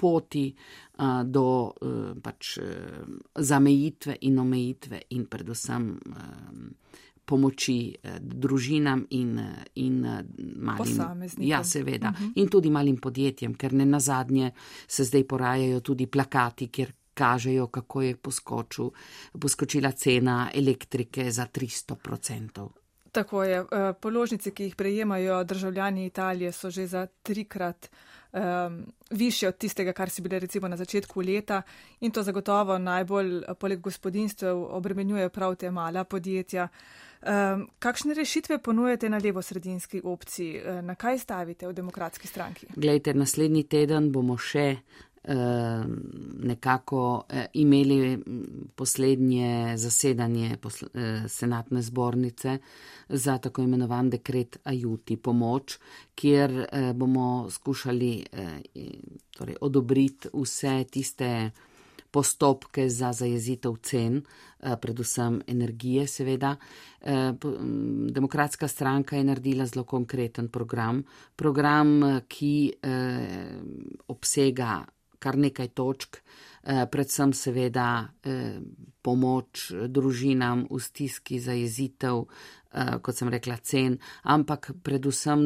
poti 0.00 0.48
eh, 0.48 1.24
do 1.24 1.46
eh, 1.68 2.14
pač, 2.22 2.56
eh, 2.58 3.04
zamejitve 3.36 4.16
in 4.20 4.38
omejitve 4.38 5.04
in 5.16 5.28
predvsem. 5.28 5.92
Eh, 6.16 6.88
Pomoči 7.30 7.94
eh, 7.94 8.16
družinam 8.18 9.04
in, 9.14 9.36
in 9.78 9.98
eh, 10.02 10.22
malim 10.58 10.78
posameznikom. 10.80 11.46
Ja, 11.46 11.60
seveda. 11.62 12.08
Uh 12.08 12.14
mhm. 12.14 12.24
-huh. 12.24 12.42
In 12.42 12.48
tudi 12.48 12.70
malim 12.70 12.96
podjetjem, 12.96 13.54
ker 13.54 13.72
ne 13.72 13.86
na 13.86 14.00
zadnje 14.00 14.50
se 14.86 15.04
zdaj 15.04 15.24
porajajo 15.24 15.80
tudi 15.80 16.06
plakati, 16.06 16.68
kjer 16.68 16.92
kažejo, 17.14 17.66
kako 17.66 18.02
je 18.02 18.16
poskočil, 18.16 18.90
poskočila 19.40 19.92
cena 19.92 20.50
elektrike 20.54 21.30
za 21.30 21.46
300%. 21.46 22.68
Tako 23.12 23.42
je. 23.44 23.64
Položnice, 24.00 24.50
ki 24.50 24.62
jih 24.64 24.76
prejemajo 24.76 25.44
državljani 25.44 26.06
Italije, 26.06 26.52
so 26.52 26.70
že 26.70 26.86
za 26.86 27.06
trikrat 27.22 27.90
um, 28.32 28.86
više 29.10 29.48
od 29.48 29.56
tistega, 29.58 29.92
kar 29.92 30.10
si 30.10 30.22
bile 30.22 30.38
recimo 30.38 30.68
na 30.68 30.76
začetku 30.76 31.20
leta 31.20 31.62
in 32.00 32.10
to 32.10 32.22
zagotovo 32.22 32.78
najbolj 32.78 33.42
poleg 33.58 33.80
gospodinstv 33.80 34.46
obremenjuje 34.46 35.28
prav 35.28 35.54
te 35.54 35.70
mala 35.70 36.04
podjetja. 36.04 36.68
Um, 37.20 37.68
kakšne 37.78 38.14
rešitve 38.14 38.58
ponujete 38.58 39.08
na 39.08 39.18
levo-sredinski 39.18 40.00
opciji? 40.04 40.62
Na 40.82 40.94
kaj 40.94 41.18
stavite 41.18 41.68
v 41.68 41.72
demokratski 41.72 42.26
stranki? 42.26 42.66
Glejte, 42.76 43.14
naslednji 43.14 43.62
teden 43.62 44.12
bomo 44.12 44.38
še 44.38 44.76
nekako 46.42 47.24
eh, 47.28 47.46
imeli 47.52 48.22
poslednje 48.74 49.76
zasedanje 49.76 50.56
eh, 50.94 51.28
senatne 51.28 51.82
zbornice 51.82 52.58
za 53.08 53.38
tako 53.38 53.62
imenovan 53.62 54.10
dekret 54.10 54.56
Ajuti 54.64 55.16
pomoč, 55.16 55.78
kjer 56.14 56.66
eh, 56.72 56.92
bomo 56.92 57.50
skušali 57.50 58.24
torej, 59.36 59.56
odobriti 59.60 60.28
vse 60.32 60.84
tiste 60.90 61.50
postopke 62.10 62.88
za 62.88 63.12
zajezitev 63.12 63.76
cen, 63.82 64.22
predvsem 64.80 65.42
energije, 65.46 66.06
seveda. 66.06 66.56
Demokratska 68.10 68.68
stranka 68.68 69.16
je 69.16 69.24
naredila 69.24 69.66
zelo 69.66 69.84
konkreten 69.84 70.48
program, 70.48 71.04
program, 71.36 72.00
ki 72.28 72.72
obsega 74.08 74.84
kar 75.20 75.38
nekaj 75.38 75.68
točk, 75.68 76.16
eh, 76.16 76.86
predvsem 76.90 77.32
seveda 77.32 78.08
eh, 78.24 78.60
pomoč 79.02 79.70
družinam 79.88 80.66
v 80.70 80.80
stiski 80.80 81.40
za 81.40 81.52
jezitev, 81.52 82.24
eh, 82.72 82.96
kot 83.02 83.16
sem 83.16 83.28
rekla, 83.28 83.56
cen, 83.62 83.98
ampak 84.22 84.72
predvsem, 84.82 85.40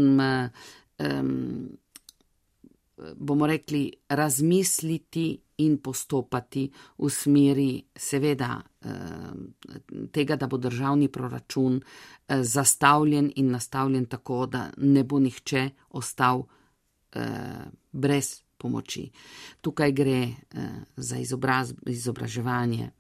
bomo 3.19 3.47
rekli, 3.51 3.91
razmisliti 4.09 5.25
in 5.67 5.81
postopati 5.83 6.63
v 6.99 7.09
smeri 7.11 7.83
seveda 7.91 8.63
tega, 10.15 10.37
da 10.37 10.47
bo 10.47 10.61
državni 10.63 11.09
proračun 11.11 11.81
zastavljen 12.29 13.33
in 13.37 13.51
nastavljen 13.51 14.07
tako, 14.07 14.47
da 14.47 14.69
ne 14.77 15.03
bo 15.05 15.19
nihče 15.19 15.65
ostal 15.99 16.47
brez 17.91 18.44
pomoči. 18.65 19.05
Tukaj 19.61 19.93
gre 19.93 20.21
eh, 20.25 20.69
za 20.97 21.21
izobraz, 21.21 21.75
izobraževanje, 21.87 22.91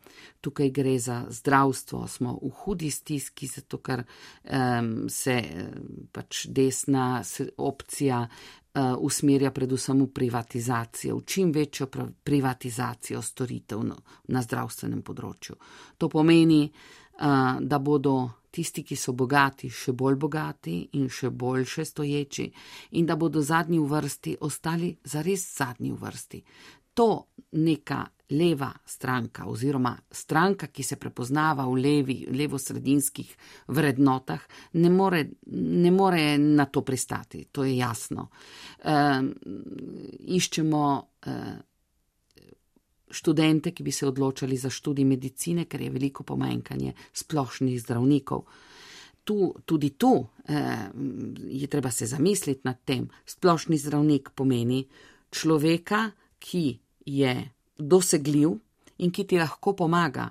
tukaj 0.40 0.70
gre 0.70 0.98
za 0.98 1.24
zdravstvo. 1.30 2.04
Smo 2.08 2.36
v 2.42 2.52
hudi 2.64 2.90
stiski, 2.90 3.48
zato 3.48 3.80
ker 3.80 4.04
eh, 4.04 4.82
se 5.08 5.38
eh, 5.40 5.70
pač 6.12 6.46
desna 6.52 7.22
opcija 7.56 8.20
eh, 8.24 8.92
usmerja 8.98 9.50
predvsem 9.50 10.02
v 10.02 10.10
privatizacijo, 10.12 11.16
v 11.16 11.24
čim 11.24 11.52
večjo 11.52 11.88
privatizacijo 12.24 13.22
storitev 13.22 13.84
na, 13.86 13.96
na 14.28 14.42
zdravstvenem 14.42 15.02
področju. 15.02 15.56
To 15.98 16.08
pomeni, 16.12 16.66
da 17.60 17.78
bodo 17.78 18.30
tisti, 18.54 18.84
ki 18.86 18.96
so 18.96 19.12
bogati, 19.12 19.70
še 19.70 19.92
bolj 19.92 20.16
bogati 20.20 20.76
in 20.98 21.08
še 21.10 21.30
boljše 21.30 21.84
stoječi, 21.84 22.46
in 22.98 23.06
da 23.06 23.16
bodo 23.16 23.42
zadnji 23.42 23.80
v 23.82 23.90
vrsti 23.90 24.36
ostali 24.46 24.94
zares 25.04 25.48
zadnji 25.56 25.90
v 25.92 25.98
vrsti. 26.02 26.42
To 26.94 27.08
neka 27.58 28.04
leva 28.30 28.70
stranka 28.86 29.48
oziroma 29.50 29.96
stranka, 30.10 30.66
ki 30.66 30.82
se 30.82 30.96
prepoznava 30.96 31.66
v 31.66 31.74
levi, 31.82 32.16
levo-sredinskih 32.30 33.34
vrednotah, 33.74 34.46
ne 34.72 34.90
more, 34.90 35.24
ne 35.50 35.90
more 35.90 36.38
na 36.38 36.66
to 36.66 36.82
pristati, 36.82 37.44
to 37.52 37.64
je 37.64 37.76
jasno. 37.76 38.28
E, 38.78 38.96
iščemo 40.38 40.84
e, 41.02 41.36
študente, 43.14 43.70
ki 43.70 43.82
bi 43.82 43.92
se 43.92 44.06
odločali 44.06 44.56
za 44.56 44.70
študij 44.70 45.04
medicine, 45.04 45.64
ker 45.64 45.80
je 45.80 45.90
veliko 45.90 46.24
pomanjkanje 46.26 46.94
splošnih 47.12 47.80
zdravnikov. 47.80 48.44
Tu, 49.24 49.54
tudi 49.64 49.94
tu 49.96 50.26
eh, 50.48 50.90
je 51.48 51.66
treba 51.66 51.90
se 51.90 52.06
zamisliti 52.06 52.60
nad 52.64 52.82
tem. 52.84 53.08
Splošni 53.26 53.78
zdravnik 53.78 54.34
pomeni 54.34 54.84
človeka, 55.30 56.10
ki 56.38 56.78
je 57.06 57.50
dosegljiv, 57.78 58.58
in 58.98 59.10
ki 59.10 59.26
ti 59.26 59.38
lahko 59.38 59.74
pomaga. 59.76 60.28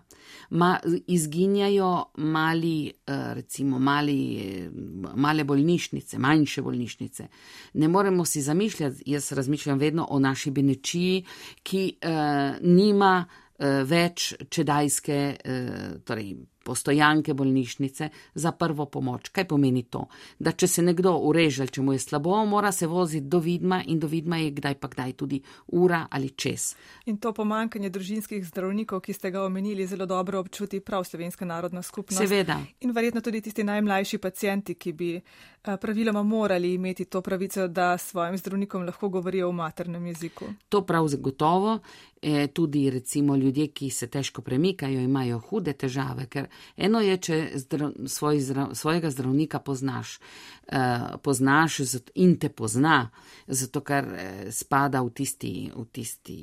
Ma, 0.50 0.80
izginjajo 1.08 1.90
mali, 2.18 2.88
eh, 2.88 3.34
recimo, 3.34 3.80
mali, 3.80 4.70
male 5.16 5.44
bolnišnice, 5.44 6.20
manjše 6.20 6.62
bolnišnice. 6.62 7.28
Ne 7.74 7.88
moremo 7.88 8.26
si 8.26 8.42
zamišljati, 8.42 9.04
jaz 9.06 9.32
razmišljam 9.32 9.80
vedno 9.80 10.08
o 10.10 10.20
naši 10.20 10.52
benečiji, 10.52 11.26
ki 11.64 11.98
uh, 12.04 12.12
nima 12.62 13.26
uh, 13.26 13.66
več 13.88 14.34
čedajske, 14.50 15.36
uh, 15.46 16.02
torej 16.06 16.36
postojanke 16.64 17.34
bolnišnice 17.34 18.10
za 18.34 18.52
prvo 18.52 18.86
pomoč. 18.86 19.30
Kaj 19.30 19.48
pomeni 19.48 19.84
to? 19.84 20.06
Da 20.40 20.52
če 20.52 20.68
se 20.68 20.82
nekdo 20.82 21.16
ureže, 21.18 21.68
če 21.68 21.82
mu 21.82 21.94
je 21.94 22.00
slabo, 22.00 22.46
mora 22.46 22.72
se 22.72 22.88
voziti 22.88 23.28
do 23.28 23.40
vidma 23.40 23.84
in 23.88 24.00
do 24.00 24.08
vidma 24.08 24.38
je 24.38 24.52
kdaj 24.52 24.76
pa 24.80 24.88
kdaj 24.88 25.14
tudi 25.14 25.42
ura 25.68 26.08
ali 26.10 26.30
čez. 26.30 26.74
In 27.06 27.18
to 27.18 27.34
pomankanje 27.34 27.90
družinskih 27.90 28.46
zdravnikov, 28.48 29.02
ki 29.04 29.14
ste 29.14 29.32
ga 29.32 29.44
omenili, 29.44 29.88
zelo 29.88 30.06
dobro 30.06 30.40
občuti 30.40 30.80
prav 30.80 31.04
Slovenska 31.04 31.46
narodna 31.46 31.82
skupnost. 31.82 32.22
Seveda. 32.22 32.60
In 32.82 32.92
verjetno 32.92 33.22
tudi 33.22 33.42
tisti 33.42 33.64
najmlajši 33.64 34.18
pacijenti, 34.18 34.76
ki 34.76 34.94
bi 34.94 35.12
eh, 35.16 35.78
praviloma 35.78 36.24
morali 36.24 36.74
imeti 36.74 37.06
to 37.06 37.22
pravico, 37.22 37.68
da 37.68 37.98
svojim 37.98 38.38
zdravnikom 38.38 38.86
lahko 38.86 39.10
govorijo 39.10 39.50
v 39.50 39.54
maternem 39.54 40.06
jeziku. 40.06 40.46
To 40.70 40.82
prav 40.86 41.08
zagotovo. 41.08 41.80
E, 42.26 42.48
tudi 42.48 42.90
recimo 42.90 43.36
ljudje, 43.36 43.68
ki 43.68 43.90
se 43.90 44.08
težko 44.08 44.42
premikajo, 44.42 45.00
imajo 45.00 45.40
hude 45.40 45.74
težave, 45.74 46.26
ker 46.32 46.48
Eno 46.78 47.02
je, 47.02 47.18
če 47.18 47.38
zdra, 47.56 47.92
svoj, 48.08 48.40
zdra, 48.40 48.68
svojega 48.74 49.12
zdravnika 49.12 49.60
poznaš, 49.60 50.20
uh, 50.72 51.20
poznaš 51.24 51.80
in 52.16 52.38
te 52.40 52.50
pozna, 52.50 53.10
zato 53.48 53.82
ker 53.82 54.08
uh, 54.08 54.52
spada 54.52 55.02
v 55.04 55.12
tisti, 55.16 55.72
v 55.76 55.86
tisti, 55.92 56.38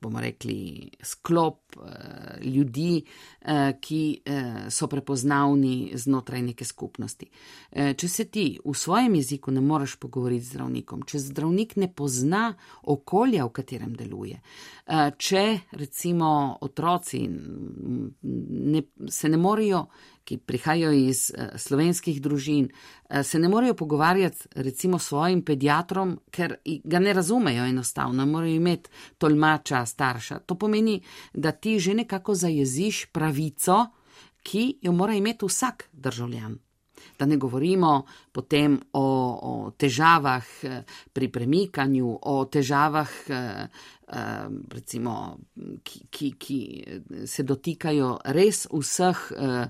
bomo 0.00 0.20
rekli, 0.20 0.90
sklop 1.02 1.76
uh, 1.76 2.38
ljudi, 2.42 3.02
uh, 3.02 3.72
ki 3.80 4.02
uh, 4.18 4.60
so 4.70 4.88
prepoznavni 4.88 5.92
znotraj 5.94 6.42
neke 6.42 6.64
skupnosti. 6.64 7.28
Uh, 7.70 7.92
če 7.98 8.08
se 8.08 8.24
ti 8.24 8.46
v 8.64 8.74
svojem 8.74 9.18
jeziku 9.18 9.54
ne 9.54 9.60
moreš 9.60 9.98
pogovoriti 9.98 10.44
z 10.44 10.54
zdravnikom, 10.54 11.02
če 11.08 11.22
zdravnik 11.30 11.76
ne 11.76 11.90
pozna 11.92 12.52
okolja, 12.82 13.46
v 13.46 13.54
katerem 13.60 13.96
deluje, 13.96 14.38
uh, 14.38 15.10
če 15.16 15.44
recimo 15.78 16.58
otroci 16.60 17.24
ne, 17.28 18.82
se 19.08 19.28
ne 19.28 19.36
morejo, 19.40 19.86
ki 20.28 20.36
prihajajo 20.44 20.92
iz 20.92 21.30
uh, 21.32 21.54
slovenskih 21.56 22.20
družin, 22.22 22.68
uh, 22.68 23.22
se 23.24 23.40
ne 23.40 23.48
morejo 23.48 23.74
pogovarjati 23.74 24.60
recimo 24.60 24.98
s 24.98 25.08
svojim 25.08 25.40
pediatrom, 25.42 26.18
ker 26.30 26.58
ga 26.84 27.00
ne 27.00 27.16
razumejo 27.16 27.64
enostavno, 27.64 28.26
morajo 28.26 28.60
imeti 28.60 28.90
tolmača, 29.18 29.86
starša. 29.86 30.42
To 30.46 30.54
pomeni, 30.54 31.00
da 31.32 31.52
ti 31.52 31.78
že 31.80 31.94
nekako 31.94 32.34
zajeziš 32.34 33.06
pravico, 33.12 33.86
ki 34.42 34.78
jo 34.82 34.92
mora 34.92 35.14
imeti 35.14 35.46
vsak 35.46 35.88
državljan. 35.92 36.58
Da 37.18 37.26
ne 37.26 37.36
govorimo 37.36 38.04
potem 38.32 38.78
o, 38.92 39.02
o 39.42 39.70
težavah 39.70 40.46
eh, 40.62 40.82
pri 41.12 41.28
premikanju, 41.32 42.18
o 42.22 42.44
težavah 42.44 43.10
Ehm, 44.08 44.62
recimo, 44.72 45.38
ki, 45.84 46.06
ki, 46.10 46.28
ki 46.40 46.58
se 47.28 47.42
dotikajo 47.44 48.14
res 48.32 48.62
vseh 48.72 49.18
uh, 49.36 49.66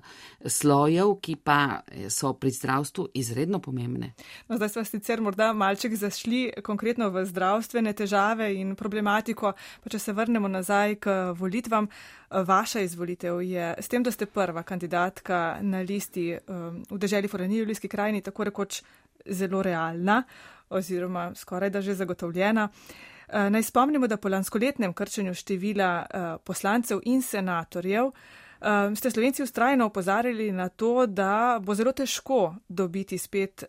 slojev, 0.47 1.17
ki 1.19 1.35
pa 1.43 1.81
so 2.07 2.31
pri 2.39 2.53
zdravstvu 2.55 3.09
izredno 3.19 3.59
pomembne. 3.59 4.13
No, 4.47 4.61
zdaj 4.61 4.71
smo 4.77 4.85
sicer 4.87 5.19
morda 5.27 5.51
malček 5.59 5.97
zašli 5.99 6.53
konkretno 6.63 7.11
v 7.11 7.25
zdravstvene 7.27 7.97
težave 7.99 8.53
in 8.61 8.77
problematiko, 8.79 9.53
pa 9.83 9.91
če 9.91 9.99
se 9.99 10.15
vrnemo 10.15 10.47
nazaj 10.47 11.01
k 11.03 11.17
volitvam. 11.35 11.91
Vaša 12.31 12.87
izvolitev 12.87 13.43
je 13.43 13.75
s 13.75 13.91
tem, 13.91 14.07
da 14.07 14.15
ste 14.15 14.31
prva 14.31 14.63
kandidatka 14.63 15.59
na 15.67 15.83
listi 15.83 16.31
um, 16.37 16.79
v 16.87 17.03
državi 17.03 17.27
Foraniji, 17.27 17.65
v 17.65 17.73
Ljubljani 17.73 17.91
krajini, 17.91 18.23
tako 18.23 18.53
rekoč 18.53 18.83
zelo 19.27 19.67
realna 19.67 20.23
oziroma 20.71 21.33
skoraj 21.35 21.71
da 21.75 21.81
že 21.83 21.99
zagotovljena. 21.99 22.69
Uh, 22.69 23.08
Eh, 23.08 23.08
naj 23.33 23.63
spomnimo, 23.63 24.07
da 24.07 24.17
po 24.17 24.29
lanskoletnem 24.29 24.93
krčenju 24.93 25.35
števila 25.35 26.07
eh, 26.11 26.37
poslancev 26.45 27.01
in 27.05 27.23
senatorjev 27.23 28.07
eh, 28.07 28.95
ste 28.97 29.11
Slovenci 29.11 29.43
ustrajno 29.43 29.87
opozarjali 29.87 30.53
na 30.53 30.69
to, 30.69 31.07
da 31.07 31.61
bo 31.63 31.75
zelo 31.75 31.93
težko 31.93 32.55
dobiti 32.69 33.19
spet 33.19 33.65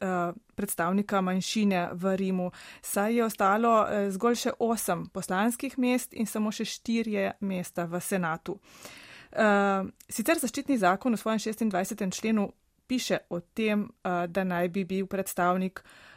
predstavnika 0.56 1.22
manjšine 1.22 1.90
v 1.94 2.16
Rimu, 2.16 2.52
saj 2.82 3.16
je 3.16 3.24
ostalo 3.24 3.88
zgolj 4.10 4.36
še 4.36 4.52
osem 4.60 5.06
poslanskih 5.14 5.78
mest 5.78 6.14
in 6.14 6.26
samo 6.26 6.52
še 6.52 6.66
štirje 6.66 7.32
mesta 7.40 7.86
v 7.86 8.02
senatu. 8.02 8.60
Sicer 10.10 10.40
zaščitni 10.42 10.78
zakon 10.78 11.16
v 11.16 11.20
svojem 11.22 11.40
26. 11.40 12.12
členu 12.12 12.50
piše 12.88 13.20
o 13.30 13.40
tem, 13.40 13.88
da 14.04 14.44
naj 14.44 14.70
bi 14.70 14.84
bil 14.84 15.08
predstavnik 15.08 15.80
uh, 15.80 16.09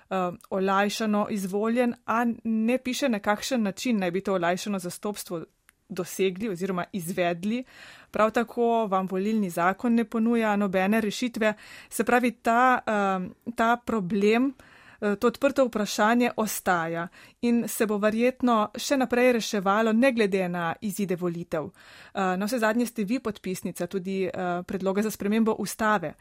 olajšano 0.50 1.26
izvoljen, 1.30 1.94
a 2.06 2.24
ne 2.44 2.78
piše 2.78 3.08
na 3.08 3.18
kakšen 3.18 3.62
način 3.62 3.98
naj 3.98 4.10
bi 4.10 4.20
to 4.20 4.34
olajšano 4.34 4.78
zastopstvo 4.78 5.44
dosegli 5.88 6.48
oziroma 6.48 6.84
izvedli. 6.92 7.64
Prav 8.10 8.30
tako 8.30 8.86
vam 8.86 9.08
volilni 9.10 9.50
zakon 9.50 9.94
ne 9.94 10.04
ponuja 10.04 10.56
nobene 10.56 11.00
rešitve. 11.00 11.54
Se 11.88 12.04
pravi, 12.04 12.30
ta, 12.30 12.78
uh, 12.86 13.54
ta 13.56 13.76
problem. 13.86 14.52
Eh, 15.02 15.16
to 15.16 15.26
odprto 15.26 15.64
vprašanje 15.64 16.30
ostaja 16.36 17.08
in 17.40 17.64
se 17.68 17.86
bo 17.86 17.96
verjetno 17.98 18.68
še 18.78 18.96
naprej 18.96 19.32
reševalo, 19.32 19.92
ne 19.92 20.12
glede 20.14 20.46
na 20.48 20.74
izide 20.80 21.16
volitev. 21.18 21.66
Eh, 21.66 22.36
na 22.38 22.46
vse 22.46 22.60
zadnje 22.62 22.86
ste 22.86 23.04
vi 23.04 23.18
podpisnica 23.18 23.86
tudi 23.86 24.22
eh, 24.24 24.62
predloga 24.62 25.02
za 25.02 25.10
spremembo 25.10 25.56
ustave, 25.58 26.14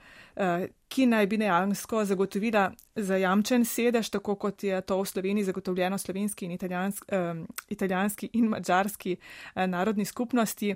ki 0.88 1.06
naj 1.06 1.28
bi 1.28 1.38
nejansko 1.38 2.06
zagotovila 2.08 2.72
zajamčen 2.96 3.66
sedež, 3.66 4.10
tako 4.10 4.36
kot 4.36 4.64
je 4.64 4.82
to 4.82 4.98
v 5.02 5.06
Sloveniji 5.06 5.44
zagotovljeno 5.44 5.98
slovenski 5.98 6.46
in 6.46 6.52
italijanski, 6.52 7.06
italijanski 7.70 8.30
in 8.34 8.48
mačarski 8.50 9.18
narodni 9.56 10.06
skupnosti. 10.06 10.76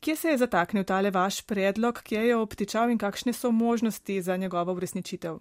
Kje 0.00 0.16
se 0.16 0.28
je 0.28 0.38
zataknil 0.38 0.84
tale 0.84 1.10
vaš 1.10 1.42
predlog, 1.42 2.00
kje 2.02 2.26
je 2.28 2.36
obtičal 2.36 2.90
in 2.90 2.98
kakšne 2.98 3.32
so 3.32 3.52
možnosti 3.52 4.22
za 4.22 4.36
njegovo 4.36 4.72
uresničitev? 4.72 5.38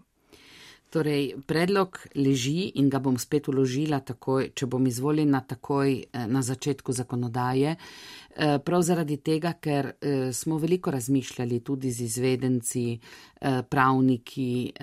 Torej, 0.90 1.34
predlog 1.48 1.98
leži 2.16 2.72
in 2.80 2.90
ga 2.90 3.00
bom 3.04 3.18
spet 3.20 3.50
uložila 3.50 4.00
takoj, 4.06 4.52
če 4.56 4.68
bom 4.70 4.86
izvoljena 4.88 5.42
takoj 5.42 5.96
eh, 5.98 6.28
na 6.28 6.42
začetku 6.46 6.94
zakonodaje. 6.94 7.76
Eh, 7.76 8.60
prav 8.66 8.84
zaradi 8.86 9.18
tega, 9.18 9.56
ker 9.60 9.92
eh, 9.92 10.30
smo 10.34 10.58
veliko 10.62 10.92
razmišljali 10.92 11.60
tudi 11.60 11.92
z 11.92 12.02
izvedenci, 12.06 12.86
pravniki, 13.70 14.74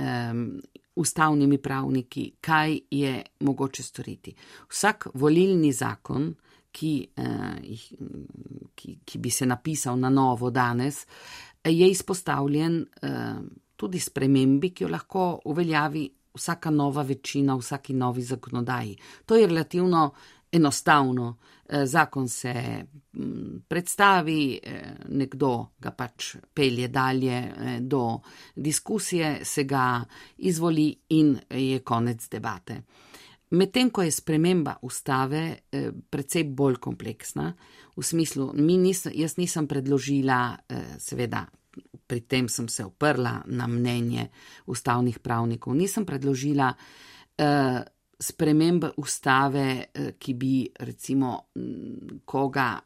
ustavnimi 0.95 1.59
pravniki, 1.59 2.25
kaj 2.41 2.77
je 2.91 3.15
mogoče 3.41 3.83
storiti. 3.83 4.35
Vsak 4.71 5.09
volilni 5.15 5.73
zakon, 5.73 6.29
ki, 6.73 6.93
ki, 8.77 8.95
ki 9.05 9.19
bi 9.19 9.31
se 9.31 9.47
napisal 9.47 9.99
na 9.99 10.11
novo 10.11 10.51
danes, 10.51 11.01
je 11.65 11.91
izpostavljen 11.91 12.85
tudi 13.83 14.01
spremembi, 14.01 14.71
ki 14.71 14.87
jo 14.87 14.90
lahko 14.92 15.25
uveljavi 15.51 16.07
vsaka 16.38 16.71
nova 16.71 17.03
večina, 17.03 17.57
vsaki 17.59 17.97
novi 17.99 18.23
zakonodaji. 18.23 18.97
To 19.27 19.37
je 19.37 19.47
relativno 19.47 20.12
enostavno. 20.53 21.37
Eh, 21.68 21.87
zakon 21.87 22.29
se 22.29 22.85
mm, 23.12 23.62
predstavi, 23.68 24.61
eh, 24.62 24.95
nekdo 25.09 25.68
ga 25.81 25.90
pač 25.90 26.37
pelje 26.55 26.88
dalje 26.88 27.37
eh, 27.37 27.79
do 27.81 28.21
diskusije, 28.57 29.45
se 29.45 29.64
ga 29.64 30.05
izvoli 30.38 30.90
in 31.09 31.38
je 31.51 31.79
konec 31.79 32.29
debate. 32.29 32.83
Medtem 33.51 33.90
ko 33.90 34.03
je 34.03 34.11
sprememba 34.11 34.77
ustave 34.83 35.57
precej 36.11 36.45
bolj 36.45 36.79
kompleksna, 36.81 37.51
v 37.97 38.03
smislu, 38.03 38.47
nis, 38.57 39.07
jaz 39.12 39.37
nisem 39.37 39.66
predložila, 39.68 40.57
seveda, 40.99 41.42
pri 42.12 42.29
tem 42.29 42.48
sem 42.48 42.68
se 42.68 42.85
oprla 42.85 43.40
na 43.46 43.64
mnenje 43.66 44.29
ustavnih 44.68 45.18
pravnikov. 45.25 45.72
Nisem 45.72 46.05
predložila 46.05 46.68
uh, 46.68 47.81
spremembe 48.20 48.90
ustave, 49.01 49.88
uh, 49.88 50.12
ki 50.20 50.35
bi 50.37 50.68
recimo 50.85 51.48
koga 52.29 52.77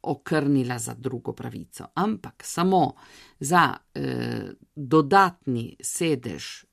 okrnila 0.00 0.78
za 0.78 0.94
drugo 0.94 1.34
pravico, 1.34 1.90
ampak 1.94 2.46
samo 2.46 2.94
za 3.40 3.74
uh, 3.74 4.46
dodatni 4.74 5.74
sedež 5.82 6.69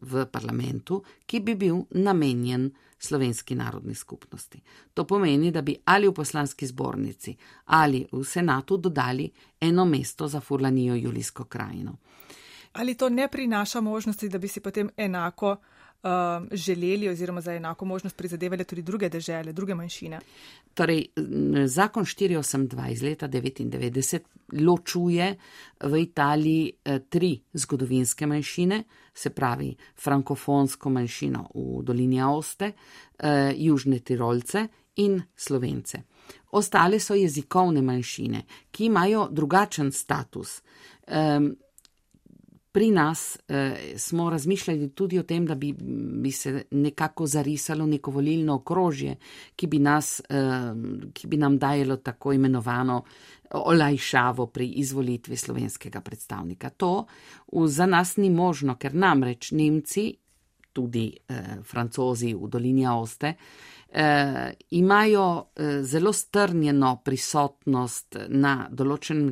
v 0.00 0.26
parlamentu, 0.32 1.02
ki 1.26 1.40
bi 1.40 1.54
bil 1.54 1.80
namenjen 1.90 2.70
slovenski 2.98 3.54
narodni 3.54 3.94
skupnosti. 3.94 4.60
To 4.94 5.04
pomeni, 5.04 5.50
da 5.50 5.62
bi 5.62 5.76
ali 5.84 6.08
v 6.08 6.12
poslanski 6.12 6.66
zbornici 6.66 7.36
ali 7.64 8.06
v 8.12 8.24
senatu 8.24 8.76
dodali 8.76 9.30
eno 9.60 9.84
mesto 9.84 10.28
za 10.28 10.40
Furlanijo 10.40 10.94
Julijsko 10.94 11.44
krajino. 11.44 11.96
Ali 12.72 12.94
to 12.94 13.08
ne 13.08 13.28
prinaša 13.28 13.80
možnosti, 13.80 14.28
da 14.28 14.38
bi 14.38 14.48
si 14.48 14.60
potem 14.60 14.90
enako 14.96 15.50
uh, 15.50 15.77
želeli 16.50 17.08
oziroma 17.08 17.40
za 17.40 17.54
enako 17.54 17.84
možnost 17.84 18.16
prizadevali 18.16 18.64
tudi 18.64 18.82
druge 18.82 19.08
države, 19.08 19.52
druge 19.52 19.74
manjšine? 19.74 20.20
Torej, 20.74 21.06
zakon 21.66 22.04
482 22.04 22.92
iz 22.92 23.02
leta 23.02 23.28
1999 23.28 24.20
ločuje 24.52 25.36
v 25.80 26.00
Italiji 26.00 26.72
eh, 26.84 26.98
tri 27.08 27.40
zgodovinske 27.52 28.26
manjšine, 28.26 28.82
se 29.14 29.30
pravi 29.30 29.74
frankofonsko 30.02 30.90
manjšino 30.90 31.48
v 31.54 31.82
dolini 31.82 32.20
Aoste, 32.20 32.72
eh, 33.18 33.52
južne 33.56 33.98
Tirolce 33.98 34.66
in 34.96 35.22
Slovence. 35.36 36.02
Ostale 36.50 37.00
so 37.00 37.14
jezikovne 37.14 37.82
manjšine, 37.82 38.42
ki 38.70 38.84
imajo 38.84 39.28
drugačen 39.30 39.92
status. 39.92 40.62
Um, 41.06 41.56
pri 42.78 42.90
nas 42.90 43.38
eh, 43.48 43.76
smo 43.96 44.30
razmišljali 44.30 44.88
tudi 44.88 45.18
o 45.18 45.22
tem, 45.22 45.46
da 45.46 45.54
bi, 45.54 45.74
bi 46.22 46.32
se 46.32 46.62
nekako 46.70 47.26
zarisalo 47.26 47.86
neko 47.86 48.10
volilno 48.10 48.54
okrožje, 48.54 49.16
ki 49.56 49.66
bi, 49.66 49.78
nas, 49.78 50.20
eh, 50.28 50.74
ki 51.12 51.26
bi 51.26 51.36
nam 51.36 51.58
dajalo 51.58 51.96
tako 51.96 52.32
imenovano 52.32 53.02
olajšavo 53.50 54.46
pri 54.46 54.66
izvolitvi 54.66 55.36
slovenskega 55.36 56.00
predstavnika. 56.00 56.70
To 56.70 57.06
v, 57.52 57.66
za 57.66 57.86
nas 57.86 58.16
ni 58.16 58.30
možno, 58.30 58.76
ker 58.78 58.94
namreč 58.94 59.50
Nemci, 59.50 60.12
tudi 60.72 61.10
eh, 61.28 61.58
Francozi 61.64 62.34
v 62.34 62.46
dolini 62.48 62.86
Oste, 62.86 63.26
eh, 63.26 63.77
imajo 64.70 65.44
eh, 65.56 65.82
zelo 65.82 66.12
strnjeno 66.12 67.00
prisotnost 67.04 68.16
na 68.28 68.68
določen, 68.70 69.22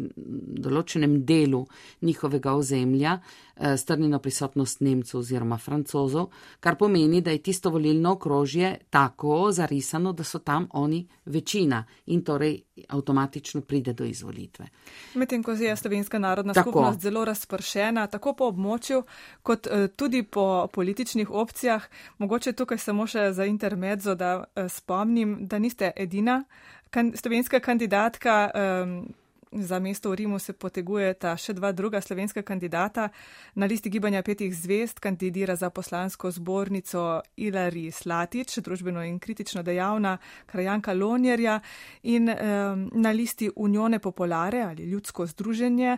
določenem 0.65 1.19
delu 1.29 1.61
njihovega 2.03 2.55
ozemlja, 2.57 3.19
eh, 3.57 3.77
strnjeno 3.77 4.19
prisotnost 4.19 4.81
Nemcev 4.81 5.21
oziroma 5.21 5.59
Francozov, 5.59 6.31
kar 6.61 6.79
pomeni, 6.81 7.21
da 7.21 7.31
je 7.31 7.43
tisto 7.43 7.71
volilno 7.71 8.15
okrožje 8.17 8.79
tako 8.91 9.51
zarisano, 9.53 10.13
da 10.13 10.25
so 10.25 10.39
tam 10.39 10.69
oni 10.73 11.07
večina 11.27 11.85
in 12.07 12.25
torej 12.25 12.63
avtomatično 12.89 13.61
pride 13.61 13.93
do 13.93 14.05
izvolitve. 14.05 14.67
Medtem 15.15 15.43
ko 15.43 15.53
je 15.53 15.77
slovenska 15.77 16.19
narodna 16.19 16.53
tako. 16.53 16.71
skupnost 16.71 17.01
zelo 17.01 17.25
razpršena, 17.25 18.07
tako 18.07 18.35
po 18.37 18.49
območju, 18.53 19.03
kot 19.43 19.67
uh, 19.67 19.87
tudi 19.97 20.23
po 20.23 20.69
političnih 20.73 21.31
opcijah, 21.31 21.89
mogoče 22.19 22.53
tukaj 22.53 22.79
samo 22.79 23.07
še 23.07 23.33
za 23.33 23.45
intermezzo, 23.45 24.15
da 24.15 24.45
spomnim, 24.69 25.39
da 25.47 25.59
niste 25.59 25.93
edina 25.97 26.45
kan 26.91 27.13
slovenska 27.17 27.61
kandidatka. 27.61 28.51
Um, 28.55 29.15
Za 29.53 29.79
mesto 29.79 30.11
v 30.11 30.15
Rimu 30.15 30.39
se 30.43 30.53
potegujeta 30.53 31.31
še 31.39 31.55
dva 31.55 31.71
druga 31.73 32.01
slovenska 32.03 32.43
kandidata. 32.43 33.07
Na 33.55 33.67
listi 33.71 33.89
gibanja 33.89 34.21
petih 34.27 34.51
zvest 34.53 34.99
kandidira 35.01 35.55
za 35.57 35.71
poslansko 35.71 36.31
zbornico 36.35 37.23
Ilari 37.37 37.87
Slatič, 37.95 38.59
družbeno 38.59 39.05
in 39.07 39.21
kritično 39.23 39.63
dejavna 39.63 40.19
krajanka 40.51 40.93
Lonjerja 40.93 41.61
in 42.03 42.29
um, 42.29 42.91
na 42.93 43.15
listi 43.15 43.49
Unione 43.57 43.99
Popolare 44.03 44.67
ali 44.67 44.91
Ljudsko 44.91 45.27
združenje 45.27 45.97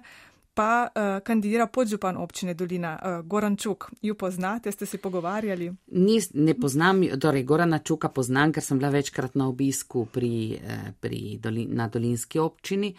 pa 0.59 0.91
uh, 0.91 1.23
kandidira 1.23 1.69
podžupan 1.71 2.17
občine 2.17 2.55
Dolina, 2.55 2.97
uh, 2.99 3.27
Goran 3.27 3.57
Čuk. 3.57 3.93
Ju 4.03 4.15
poznate, 4.19 4.73
ste 4.73 4.87
se 4.87 4.99
pogovarjali? 4.99 5.71
Nis, 5.87 6.33
ne 6.35 6.55
poznam, 6.59 7.05
torej 7.21 7.45
Gorana 7.47 7.79
Čuka 7.79 8.09
poznam, 8.09 8.51
ker 8.53 8.63
sem 8.63 8.79
bila 8.79 8.91
večkrat 8.91 9.39
na 9.39 9.47
obisku 9.49 10.09
pri, 10.13 10.59
eh, 10.59 10.91
pri 11.01 11.39
dolin, 11.39 11.71
na 11.79 11.87
Dolinski 11.89 12.43
občini. 12.43 12.91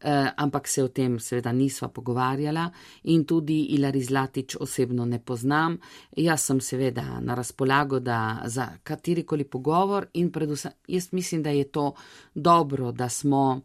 Eh, 0.00 0.28
ampak 0.36 0.68
se 0.68 0.84
o 0.84 0.88
tem 0.88 1.16
seveda 1.18 1.52
nisva 1.52 1.88
pogovarjala 1.88 2.70
in 3.04 3.24
tudi 3.24 3.62
Ilari 3.72 4.02
Zlatič 4.04 4.56
osebno 4.60 5.04
ne 5.04 5.18
poznam. 5.18 5.78
Jaz 6.16 6.44
sem 6.44 6.60
seveda 6.60 7.20
na 7.20 7.34
razpolago 7.34 8.00
za 8.44 8.68
katerikoli 8.82 9.44
pogovor 9.44 10.06
in 10.12 10.30
predvsem 10.32 10.72
jaz 10.86 11.12
mislim, 11.12 11.42
da 11.42 11.50
je 11.50 11.64
to 11.64 11.94
dobro, 12.34 12.92
da 12.92 13.08
smo 13.08 13.62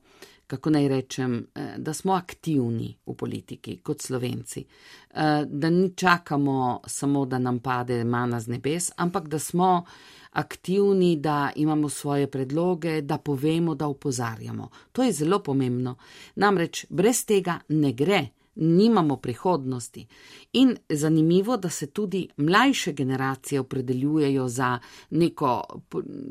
kako 0.51 0.69
naj 0.69 0.87
rečem, 0.87 1.47
eh, 1.55 1.73
da 1.77 1.93
smo 1.93 2.13
aktivni 2.13 2.97
v 3.05 3.13
politiki 3.15 3.77
kot 3.77 4.01
slovenci, 4.01 4.65
eh, 5.13 5.45
da 5.47 5.69
ni 5.69 5.93
čakamo 5.95 6.81
samo, 6.87 7.25
da 7.25 7.39
nam 7.39 7.59
pade 7.59 8.03
mana 8.03 8.39
z 8.39 8.47
nebes, 8.47 8.91
ampak 8.97 9.27
da 9.27 9.39
smo 9.39 9.85
aktivni, 10.31 11.15
da 11.15 11.51
imamo 11.55 11.89
svoje 11.89 12.27
predloge, 12.27 13.01
da 13.01 13.17
povemo, 13.17 13.75
da 13.75 13.87
upozarjamo. 13.87 14.69
To 14.91 15.03
je 15.03 15.11
zelo 15.11 15.39
pomembno. 15.39 15.95
Namreč 16.35 16.85
brez 16.89 17.25
tega 17.25 17.59
ne 17.69 17.93
gre 17.93 18.27
nimamo 18.55 19.17
prihodnosti. 19.17 20.07
In 20.53 20.75
zanimivo, 20.89 21.57
da 21.57 21.69
se 21.69 21.87
tudi 21.87 22.27
mlajše 22.37 22.93
generacije 22.93 23.59
opredeljujejo 23.59 24.47
za 24.47 24.79
neko, 25.09 25.81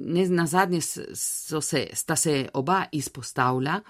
ne, 0.04 0.28
na 0.28 0.46
zadnje 0.46 0.80
se, 0.80 1.86
sta 1.92 2.16
se 2.16 2.48
oba 2.54 2.84
izpostavlja 2.92 3.80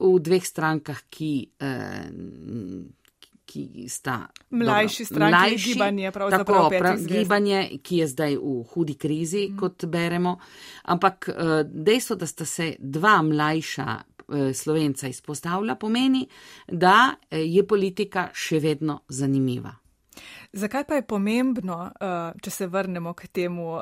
v 0.00 0.18
dveh 0.20 0.46
strankah, 0.46 1.00
ki, 1.10 1.46
eh, 1.60 2.02
ki 3.44 3.88
sta 3.88 4.26
mlajši 4.50 5.04
stranki, 5.04 5.36
mlajši, 5.36 5.72
gibanje, 5.72 6.12
tako, 6.12 6.70
prav, 6.78 6.96
gibanje, 7.06 7.78
ki 7.82 7.96
je 7.96 8.06
zdaj 8.08 8.36
v 8.36 8.64
hudi 8.72 8.94
krizi, 8.94 9.48
mm. 9.50 9.58
kot 9.60 9.84
beremo. 9.84 10.38
Ampak 10.82 11.28
uh, 11.28 11.60
dejstvo, 11.64 12.16
da 12.16 12.26
sta 12.26 12.44
se 12.44 12.74
dva 12.78 13.22
mlajša 13.22 13.98
slovenca 14.54 15.08
izpostavila, 15.08 15.74
pomeni, 15.74 16.26
da 16.68 17.14
je 17.30 17.66
politika 17.66 18.28
še 18.34 18.60
vedno 18.60 19.00
zanimiva. 19.08 19.74
Zakaj 20.52 20.84
pa 20.86 20.94
je 20.94 21.06
pomembno, 21.06 21.78
uh, 21.90 22.40
če 22.40 22.50
se 22.50 22.66
vrnemo 22.70 23.14
k 23.14 23.28
temu? 23.28 23.78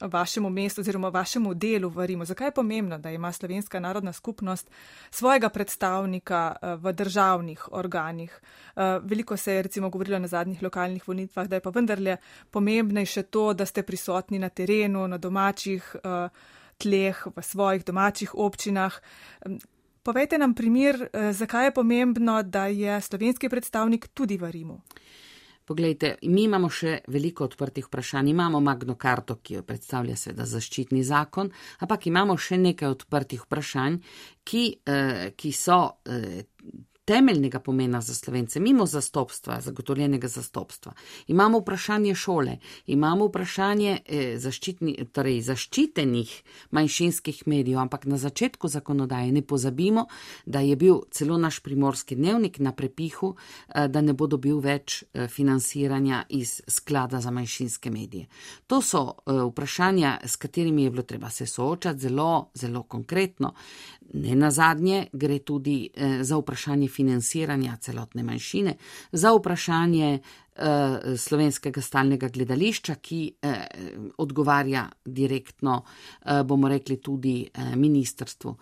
Vašemu 0.00 0.50
mestu 0.50 0.80
oziroma 0.80 1.08
vašemu 1.08 1.54
delu 1.54 1.88
v 1.88 2.06
Rimu. 2.06 2.24
Zakaj 2.24 2.46
je 2.46 2.54
pomembno, 2.54 2.98
da 2.98 3.10
ima 3.10 3.32
slovenska 3.32 3.80
narodna 3.80 4.12
skupnost 4.12 4.70
svojega 5.10 5.48
predstavnika 5.48 6.56
eh, 6.62 6.74
v 6.76 6.92
državnih 6.92 7.68
organih? 7.72 8.40
Eh, 8.76 8.98
veliko 9.02 9.36
se 9.36 9.52
je 9.52 9.62
recimo 9.62 9.90
govorilo 9.90 10.18
na 10.18 10.28
zadnjih 10.28 10.62
lokalnih 10.62 11.08
volitvah, 11.08 11.46
da 11.46 11.56
je 11.56 11.60
pa 11.60 11.70
vendarle 11.70 12.16
pomembnejše 12.50 13.22
to, 13.22 13.52
da 13.52 13.66
ste 13.66 13.82
prisotni 13.82 14.38
na 14.38 14.48
terenu, 14.48 15.08
na 15.08 15.18
domačih 15.18 15.96
eh, 15.96 16.28
tleh, 16.78 17.26
v 17.36 17.42
svojih 17.42 17.84
domačih 17.84 18.34
občinah. 18.34 18.94
Povejte 20.02 20.38
nam 20.38 20.54
primer, 20.54 21.08
zakaj 21.32 21.70
je 21.70 21.74
pomembno, 21.74 22.42
da 22.42 22.66
je 22.70 23.00
slovenski 23.00 23.48
predstavnik 23.48 24.08
tudi 24.14 24.38
v 24.38 24.50
Rimu. 24.50 24.78
Poglejte, 25.66 26.12
mi 26.30 26.44
imamo 26.46 26.68
še 26.70 27.00
veliko 27.10 27.48
odprtih 27.48 27.88
vprašanj. 27.88 28.28
Imamo 28.30 28.60
Magno 28.62 28.94
karto, 28.94 29.40
ki 29.42 29.56
jo 29.58 29.62
predstavlja 29.66 30.14
seveda 30.14 30.44
zaščitni 30.46 31.02
zakon, 31.02 31.50
ampak 31.82 32.06
imamo 32.06 32.36
še 32.38 32.60
nekaj 32.62 32.92
odprtih 32.94 33.42
vprašanj, 33.48 33.96
ki, 34.46 34.62
eh, 34.86 35.32
ki 35.34 35.52
so. 35.52 35.80
Eh, 37.06 37.16
temeljnega 37.16 37.60
pomena 37.60 38.00
za 38.00 38.14
slovence, 38.14 38.60
mimo 38.60 38.86
zastopstva, 38.86 39.60
zagotovljenega 39.60 40.28
zastopstva. 40.28 40.92
Imamo 41.26 41.58
vprašanje 41.58 42.14
šole, 42.14 42.58
imamo 42.86 43.26
vprašanje 43.26 43.98
eh, 44.04 44.38
zaščitni, 44.38 45.06
torej 45.12 45.40
zaščitenih 45.42 46.42
manjšinskih 46.70 47.42
medijev, 47.46 47.78
ampak 47.78 48.04
na 48.04 48.16
začetku 48.16 48.68
zakonodaje 48.68 49.32
ne 49.32 49.42
pozabimo, 49.42 50.06
da 50.46 50.60
je 50.60 50.76
bil 50.76 51.00
celo 51.10 51.38
naš 51.38 51.60
primorski 51.60 52.16
dnevnik 52.16 52.58
na 52.58 52.72
prepihu, 52.72 53.34
eh, 53.68 53.88
da 53.88 54.00
ne 54.00 54.12
bo 54.12 54.26
dobil 54.26 54.60
več 54.60 55.02
eh, 55.02 55.28
financiranja 55.28 56.24
iz 56.28 56.60
sklada 56.68 57.20
za 57.20 57.30
manjšinske 57.30 57.90
medije. 57.90 58.26
To 58.66 58.82
so 58.82 59.02
eh, 59.26 59.32
vprašanja, 59.32 60.18
s 60.24 60.36
katerimi 60.36 60.84
je 60.84 60.90
bilo 60.90 61.02
treba 61.02 61.30
se 61.30 61.46
soočati 61.46 61.98
zelo, 62.00 62.50
zelo 62.54 62.82
konkretno. 62.82 63.54
Ne 64.12 64.36
na 64.36 64.50
zadnje 64.50 65.06
gre 65.12 65.38
tudi 65.38 65.90
eh, 65.94 66.22
za 66.22 66.36
vprašanje 66.36 66.88
financiranja 66.88 67.76
celotne 67.80 68.22
manjšine, 68.22 68.74
za 69.12 69.32
vprašanje 69.34 70.18
eh, 70.56 71.16
slovenskega 71.16 71.80
stalnega 71.80 72.28
gledališča, 72.28 72.94
ki 72.94 73.20
eh, 73.42 73.66
odgovarja 74.18 74.86
direktno, 75.04 75.82
bomo 76.44 76.68
rekli, 76.68 76.96
tudi 76.96 77.48
ministrstvu. 77.74 78.54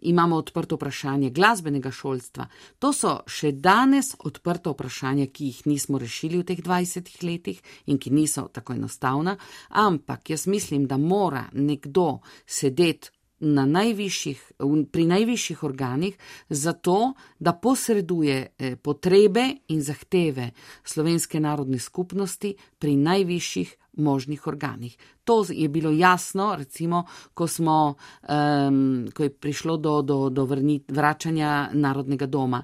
Imamo 0.00 0.36
odprto 0.36 0.76
vprašanje 0.76 1.30
glasbenega 1.30 1.90
šolstva. 1.90 2.46
To 2.78 2.92
so 2.92 3.14
še 3.26 3.52
danes 3.52 4.14
odprto 4.18 4.74
vprašanja, 4.74 5.26
ki 5.26 5.50
jih 5.50 5.62
nismo 5.66 5.98
rešili 5.98 6.40
v 6.42 6.48
teh 6.48 6.62
20 6.64 7.12
letih 7.24 7.62
in 7.86 7.98
ki 7.98 8.10
niso 8.10 8.48
tako 8.52 8.74
enostavna, 8.74 9.36
ampak 9.68 10.30
jaz 10.30 10.46
mislim, 10.46 10.86
da 10.86 10.98
mora 10.98 11.46
nekdo 11.52 12.18
sedeti 12.46 13.13
na 13.40 13.66
najvišjih, 13.66 14.52
pri 14.92 15.06
najvišjih 15.06 15.62
organih, 15.62 16.16
zato 16.48 17.12
da 17.38 17.52
posreduje 17.52 18.36
eh, 18.58 18.76
potrebe 18.76 19.46
in 19.68 19.82
zahteve 19.82 20.50
slovenske 20.84 21.40
narodne 21.40 21.78
skupnosti 21.78 22.54
pri 22.78 22.96
najvišjih 22.96 23.76
možnih 23.96 24.46
organih. 24.46 24.96
To 25.24 25.44
je 25.48 25.68
bilo 25.68 25.90
jasno, 25.90 26.54
recimo, 26.56 27.04
ko, 27.34 27.46
smo, 27.46 27.94
um, 28.28 29.06
ko 29.14 29.22
je 29.22 29.30
prišlo 29.30 29.76
do, 29.76 30.02
do, 30.02 30.28
do 30.30 30.44
vrnit, 30.44 30.90
vračanja 30.92 31.70
narodnega 31.72 32.26
doma. 32.26 32.62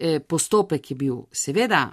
E, 0.00 0.20
postopek 0.20 0.90
je 0.90 0.96
bil 0.96 1.16
seveda 1.32 1.88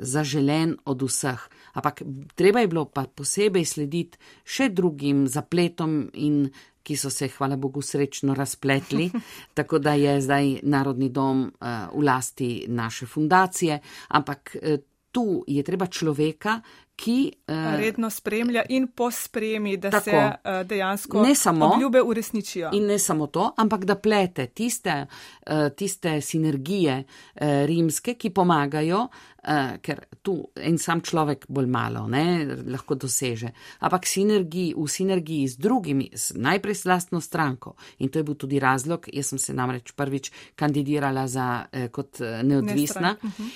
zaželen 0.00 0.76
od 0.84 1.02
vseh, 1.02 1.40
ampak 1.74 2.02
treba 2.34 2.60
je 2.60 2.68
bilo 2.68 2.84
pa 2.84 3.06
posebej 3.06 3.64
slediti 3.64 4.18
še 4.44 4.68
drugim 4.68 5.26
zapletom 5.28 6.10
in 6.14 6.44
ki 6.82 6.96
so 6.96 7.10
se, 7.12 7.28
hvala 7.28 7.56
Bogu, 7.60 7.82
srečno 7.82 8.34
razpletli, 8.34 9.10
tako 9.58 9.78
da 9.78 9.94
je 9.94 10.20
zdaj 10.20 10.60
Narodni 10.62 11.10
dom 11.12 11.44
uh, 11.44 11.68
v 11.92 12.04
lasti 12.04 12.64
naše 12.68 13.06
fundacije, 13.06 13.80
ampak 14.08 14.56
uh, 14.56 14.80
tu 15.12 15.44
je 15.46 15.62
treba 15.62 15.86
človeka, 15.86 16.60
ki 17.00 17.32
uh, 17.48 17.54
redno 17.80 18.10
spremlja 18.10 18.62
in 18.68 18.88
pospremi, 18.96 19.76
da 19.76 19.90
tako, 19.90 20.10
se 20.10 20.16
uh, 20.16 20.66
dejansko 20.66 21.22
ne 21.22 21.34
samo 21.34 21.66
obljube 21.66 22.02
uresničijo. 22.02 22.70
In 22.72 22.86
ne 22.86 22.98
samo 22.98 23.26
to, 23.26 23.52
ampak 23.56 23.84
da 23.84 23.96
plete 23.96 24.46
tiste, 24.46 25.06
uh, 25.06 25.68
tiste 25.76 26.20
sinergije 26.20 26.98
uh, 27.00 27.40
rimske, 27.66 28.14
ki 28.20 28.30
pomagajo, 28.36 29.06
uh, 29.06 29.72
ker 29.80 30.04
tu 30.22 30.36
en 30.56 30.78
sam 30.78 31.00
človek 31.00 31.48
bolj 31.48 31.70
malo 31.72 32.04
ne, 32.08 32.44
lahko 32.68 32.98
doseže, 33.00 33.54
ampak 33.80 34.06
sinergiji, 34.06 34.74
v 34.76 34.88
sinergiji 34.88 35.48
z 35.48 35.56
drugimi, 35.56 36.10
z 36.12 36.36
najprej 36.36 36.82
s 36.82 36.84
lastno 36.84 37.20
stranko. 37.20 37.76
In 38.04 38.12
to 38.12 38.20
je 38.20 38.28
bil 38.28 38.36
tudi 38.36 38.60
razlog, 38.60 39.08
jaz 39.12 39.32
sem 39.32 39.40
se 39.40 39.56
namreč 39.56 39.96
prvič 39.96 40.32
kandidirala 40.54 41.26
za, 41.28 41.50
uh, 41.64 41.88
kot 41.88 42.20
neodvisna. 42.44 43.16
Uh 43.22 43.30
-huh. 43.30 43.52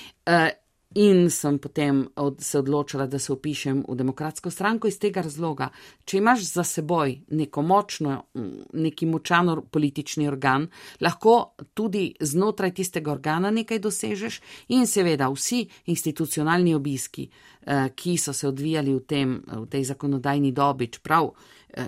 uh, 0.49 0.64
In 0.95 1.31
sem 1.31 1.59
potem 1.59 2.05
od, 2.17 2.41
se 2.41 2.59
odločila, 2.59 3.07
da 3.07 3.19
se 3.19 3.33
upišem 3.33 3.85
v 3.89 3.97
demokratsko 3.99 4.51
stranko 4.51 4.89
iz 4.89 4.99
tega 5.03 5.25
razloga. 5.27 5.69
Če 6.05 6.19
imaš 6.19 6.45
za 6.47 6.65
seboj 6.65 7.17
neko 7.35 7.63
močno, 7.63 8.21
neki 8.73 9.07
močan 9.11 9.51
politični 9.71 10.29
organ, 10.31 10.69
lahko 11.01 11.57
tudi 11.75 12.13
znotraj 12.21 12.75
tistega 12.79 13.11
organa 13.11 13.51
nekaj 13.51 13.83
dosežeš 13.83 14.41
in 14.69 14.87
seveda 14.87 15.29
vsi 15.35 15.65
institucionalni 15.91 16.75
obiski, 16.75 17.27
eh, 17.27 17.91
ki 17.95 18.17
so 18.17 18.33
se 18.33 18.49
odvijali 18.49 18.95
v, 18.95 19.01
tem, 19.01 19.43
v 19.47 19.67
tej 19.67 19.85
zakonodajni 19.91 20.53
dobi, 20.53 20.87
čeprav 20.87 21.33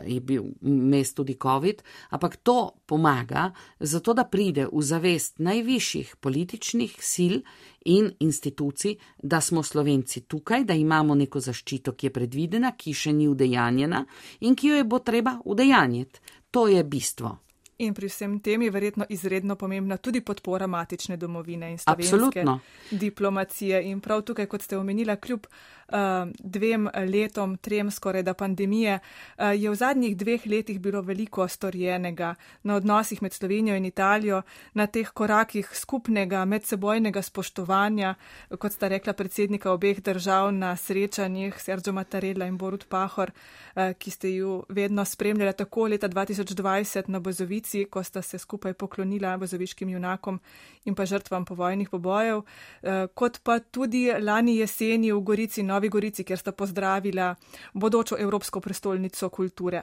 je 0.06 0.20
bil 0.20 0.44
mest 0.60 1.16
tudi 1.16 1.36
COVID, 1.42 1.82
ampak 2.10 2.36
to 2.36 2.70
pomaga, 2.86 3.50
zato 3.80 4.14
da 4.14 4.24
pride 4.24 4.66
v 4.72 4.82
zavest 4.82 5.38
najvišjih 5.38 6.16
političnih 6.20 6.96
sil 7.12 7.36
in 7.84 8.10
institucij, 8.20 8.96
da 9.22 9.40
smo 9.40 9.62
Slovenci 9.62 10.20
tukaj, 10.20 10.64
da 10.64 10.74
imamo 10.74 11.14
neko 11.14 11.40
zaščito, 11.40 11.92
ki 11.92 12.06
je 12.06 12.12
predvidena, 12.12 12.74
ki 12.76 12.94
še 12.94 13.12
ni 13.12 13.28
udejanjena 13.28 14.04
in 14.40 14.54
ki 14.54 14.68
jo 14.68 14.76
je 14.76 14.84
bo 14.84 14.98
treba 14.98 15.38
udejanjiti. 15.44 16.20
To 16.50 16.68
je 16.68 16.84
bistvo. 16.84 17.45
In 17.78 17.92
pri 17.94 18.08
vsem 18.08 18.38
tem 18.40 18.62
je 18.62 18.70
verjetno 18.70 19.04
izredno 19.08 19.56
pomembna 19.56 19.96
tudi 19.96 20.20
podpora 20.20 20.66
matične 20.66 21.16
domovine 21.16 21.70
in 21.70 21.78
slovenske 21.78 22.16
Absolutno. 22.16 22.60
diplomacije. 22.90 23.82
In 23.90 24.00
prav 24.00 24.22
tukaj, 24.22 24.46
kot 24.46 24.62
ste 24.62 24.78
omenila, 24.78 25.16
kljub 25.16 25.46
uh, 25.46 25.96
dvem 26.38 26.88
letom, 27.08 27.56
trem 27.56 27.90
skoraj 27.90 28.22
da 28.22 28.34
pandemije, 28.34 28.98
uh, 28.98 29.52
je 29.60 29.70
v 29.70 29.74
zadnjih 29.74 30.16
dveh 30.16 30.46
letih 30.46 30.80
bilo 30.80 31.02
veliko 31.02 31.48
storjenega 31.48 32.34
na 32.62 32.76
odnosih 32.76 33.22
med 33.22 33.32
Slovenijo 33.32 33.76
in 33.76 33.84
Italijo, 33.84 34.42
na 34.74 34.86
teh 34.86 35.10
korakih 35.10 35.68
skupnega 35.72 36.44
medsebojnega 36.44 37.22
spoštovanja, 37.22 38.14
kot 38.58 38.72
sta 38.72 38.88
rekla 38.88 39.12
predsednika 39.12 39.72
obeh 39.72 40.00
držav 40.02 40.52
na 40.52 40.76
srečanjih 40.76 41.60
Sergio 41.60 41.92
Mattarella 41.92 42.46
in 42.46 42.56
Borut 42.56 42.88
Pahor, 42.88 43.30
uh, 43.74 43.92
ki 43.98 44.10
ste 44.10 44.34
ju 44.34 44.64
vedno 44.68 45.04
spremljali 45.04 45.52
tako 45.52 45.86
leta 45.86 46.08
2020 46.08 47.08
na 47.08 47.20
Bozovici, 47.20 47.65
ko 47.90 48.02
sta 48.02 48.22
se 48.22 48.38
skupaj 48.38 48.74
poklonila 48.74 49.36
bozoviškim 49.36 49.88
junakom 49.88 50.40
in 50.84 50.94
pa 50.94 51.06
žrtvam 51.06 51.44
povojnih 51.44 51.90
pobojev, 51.90 52.38
uh, 52.38 53.06
kot 53.14 53.40
pa 53.42 53.58
tudi 53.58 54.08
lani 54.20 54.56
jeseni 54.56 55.12
v 55.12 55.20
Gorici. 55.20 55.62
Novi 55.62 55.88
Gorici, 55.88 56.24
kjer 56.24 56.38
sta 56.38 56.52
pozdravila 56.52 57.34
bodočo 57.74 58.16
Evropsko 58.18 58.60
prestolnico 58.60 59.28
kulture. 59.28 59.82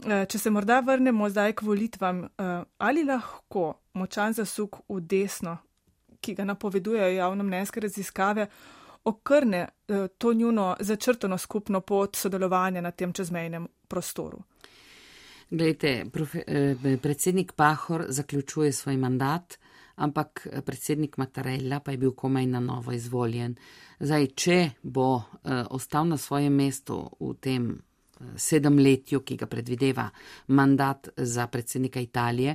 Eh, 0.00 0.24
če 0.24 0.38
se 0.38 0.50
morda 0.50 0.78
vrnemo 0.80 1.28
zdaj 1.28 1.52
k 1.58 1.64
volitvam, 1.66 2.24
eh, 2.24 2.62
ali 2.78 3.04
lahko 3.04 3.74
močan 4.00 4.32
zasuk 4.32 4.80
v 4.88 5.00
desno, 5.00 5.58
ki 6.20 6.34
ga 6.34 6.44
napovedujejo 6.44 7.16
javno 7.16 7.44
mnenjske 7.44 7.80
raziskave, 7.80 8.46
okrne 9.04 9.60
eh, 9.60 10.08
to 10.18 10.32
njuno 10.32 10.76
začrtano 10.80 11.38
skupno 11.38 11.80
pot 11.80 12.16
sodelovanja 12.16 12.80
na 12.80 12.90
tem 12.90 13.12
čezmejnem 13.12 13.68
prostoru? 13.88 14.40
Glejte, 15.50 16.04
predsednik 17.02 17.52
Pahor 17.52 18.04
zaključuje 18.08 18.72
svoj 18.72 18.96
mandat 18.96 19.58
ampak 20.00 20.46
eh, 20.46 20.60
predsednik 20.64 21.16
Matarella 21.16 21.80
pa 21.80 21.92
je 21.92 22.00
bil 22.00 22.12
komaj 22.16 22.46
na 22.46 22.60
novo 22.60 22.92
izvoljen. 22.92 23.54
Zdaj, 24.00 24.26
če 24.32 24.58
bo 24.82 25.08
uh, 25.12 25.22
ostal 25.76 26.06
na 26.08 26.16
svojem 26.16 26.54
mestu 26.56 27.02
v 27.20 27.34
tem 27.36 27.64
sedemletju, 28.36 29.20
ki 29.20 29.36
ga 29.36 29.48
predvideva 29.48 30.06
mandat 30.56 31.10
za 31.16 31.44
predsednika 31.52 32.00
Italije, 32.00 32.54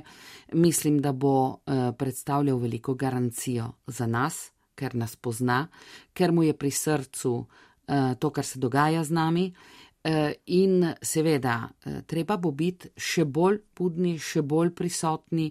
mislim, 0.54 0.98
da 1.02 1.12
bo 1.12 1.62
predstavljal 1.98 2.58
veliko 2.58 2.94
garancijo 2.94 3.72
za 3.86 4.06
nas, 4.06 4.50
ker 4.74 4.94
nas 4.94 5.16
pozna, 5.16 5.68
ker 6.14 6.32
mu 6.32 6.42
je 6.42 6.54
pri 6.54 6.70
srcu 6.70 7.32
to, 8.18 8.30
kar 8.30 8.46
se 8.46 8.58
dogaja 8.58 9.04
z 9.04 9.10
nami. 9.10 9.46
Eh, 10.08 10.34
in 10.44 10.94
seveda, 11.00 11.68
eh, 11.84 12.02
treba 12.06 12.36
bo 12.38 12.52
biti 12.52 12.92
še 12.94 13.24
bolj 13.26 13.56
budni, 13.74 14.12
še 14.22 14.44
bolj 14.46 14.68
prisotni, 14.70 15.48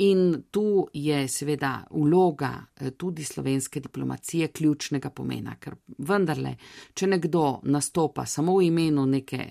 in 0.00 0.46
tu 0.50 0.86
je 0.96 1.18
seveda 1.28 1.84
vloga 1.90 2.48
eh, 2.64 2.94
tudi 2.96 3.20
slovenske 3.28 3.82
diplomacije 3.84 4.48
ključnega 4.56 5.10
pomena, 5.10 5.58
ker 5.60 5.76
vendarle, 6.08 6.54
če 6.94 7.10
nekdo 7.12 7.42
nastopa 7.68 8.24
samo 8.24 8.56
v 8.56 8.70
imenu 8.70 9.04
neke 9.04 9.42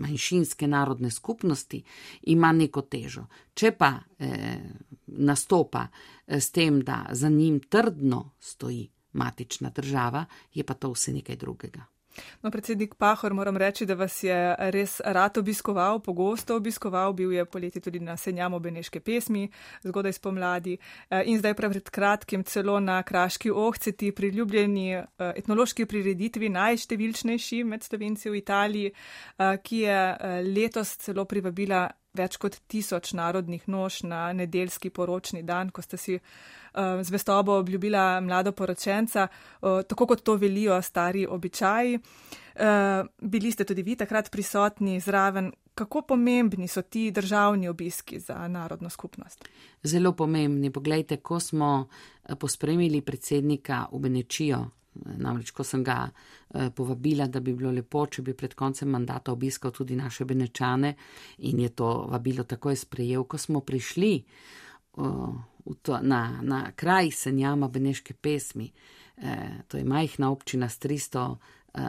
manjšinske 0.00 0.66
narodne 0.66 1.10
skupnosti, 1.12 1.82
ima 2.32 2.54
neko 2.56 2.86
težo. 2.88 3.26
Če 3.52 3.74
pa 3.76 3.92
nastopa 5.28 5.84
s 6.24 6.50
tem, 6.56 6.80
da 6.80 7.04
za 7.12 7.28
njim 7.28 7.60
trdno 7.68 8.24
stoji 8.40 8.88
matična 9.12 9.74
država, 9.76 10.24
je 10.54 10.64
pa 10.64 10.74
to 10.74 10.94
vse 10.96 11.12
nekaj 11.12 11.36
drugega. 11.36 11.84
No, 12.42 12.50
predsednik 12.50 12.94
Pahor, 12.94 13.34
moram 13.34 13.56
reči, 13.56 13.86
da 13.86 13.94
vas 13.94 14.22
je 14.22 14.54
res 14.70 15.00
rad 15.04 15.38
obiskoval, 15.38 16.00
pogosto 16.00 16.56
obiskoval, 16.56 17.12
bil 17.12 17.32
je 17.32 17.44
poleti 17.44 17.80
tudi 17.80 18.00
na 18.00 18.16
senjamu 18.16 18.58
Beneške 18.58 19.00
pesmi, 19.00 19.48
zgodaj 19.84 20.12
spomladi. 20.12 20.78
Eh, 21.10 21.22
in 21.26 21.38
zdaj 21.38 21.54
pred 21.54 21.90
kratkim 21.90 22.44
celo 22.44 22.80
na 22.80 23.02
Kraški 23.02 23.50
ohceti, 23.50 24.12
priljubljeni 24.12 24.90
eh, 24.94 25.04
etnološki 25.36 25.86
prireditvi, 25.86 26.48
najštevilčnejši 26.48 27.64
med 27.64 27.82
slovenci 27.82 28.30
v 28.30 28.36
Italiji, 28.36 28.92
eh, 28.92 29.56
ki 29.62 29.78
je 29.78 30.16
letos 30.42 30.96
celo 30.96 31.24
privabila 31.24 31.88
več 32.18 32.36
kot 32.40 32.58
tisoč 32.68 33.12
narodnih 33.16 33.68
nož 33.70 34.02
na 34.08 34.28
nedeljski 34.32 34.90
poročni 34.90 35.42
dan, 35.46 35.70
ko 35.70 35.82
ste 35.82 35.96
si 35.96 36.16
uh, 36.18 37.02
zvestobo 37.02 37.58
obljubila 37.62 38.20
mlado 38.20 38.52
poročenca, 38.52 39.28
uh, 39.28 39.80
tako 39.88 40.06
kot 40.12 40.24
to 40.26 40.36
velijo 40.36 40.80
stari 40.82 41.26
običaji. 41.26 41.98
Uh, 42.58 43.06
bili 43.22 43.52
ste 43.54 43.64
tudi 43.64 43.82
vi 43.86 43.96
takrat 43.96 44.30
prisotni 44.30 45.00
zraven. 45.00 45.52
Kako 45.78 46.02
pomembni 46.02 46.66
so 46.68 46.82
ti 46.82 47.10
državni 47.14 47.68
obiski 47.70 48.18
za 48.18 48.48
narodno 48.48 48.90
skupnost? 48.90 49.44
Zelo 49.82 50.10
pomembni. 50.12 50.72
Poglejte, 50.74 51.20
ko 51.22 51.38
smo 51.40 51.86
pospremili 52.40 52.98
predsednika 53.00 53.84
v 53.92 54.00
Benečijo, 54.02 54.64
Namreč, 55.18 55.50
ko 55.50 55.64
sem 55.64 55.84
ga 55.84 56.04
eh, 56.08 56.70
povabila, 56.70 57.26
da 57.26 57.40
bi 57.40 57.54
bilo 57.54 57.72
lepo, 57.72 58.06
če 58.06 58.22
bi 58.22 58.34
pred 58.34 58.54
koncem 58.54 58.90
mandata 58.90 59.32
obiskal 59.32 59.72
tudi 59.72 59.96
naše 59.96 60.24
benečane 60.24 60.94
in 61.48 61.60
je 61.60 61.68
to 61.68 61.90
vabilo 62.10 62.44
takoj 62.44 62.76
sprejel, 62.76 63.24
ko 63.24 63.38
smo 63.38 63.60
prišli 63.60 64.12
to, 65.82 65.98
na, 66.02 66.40
na 66.42 66.72
kraj 66.72 67.10
senjama 67.14 67.68
beneške 67.68 68.14
pesmi, 68.14 68.70
eh, 69.16 69.62
to 69.68 69.78
je 69.78 69.84
majhna 69.84 70.30
občina 70.30 70.68
s 70.68 70.80
300 70.82 71.28
eh, 71.74 71.82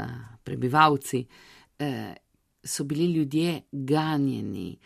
prebivalci, 0.44 1.26
so 2.64 2.84
bili 2.84 3.06
ljudje 3.14 3.62
ganjeni, 3.72 4.78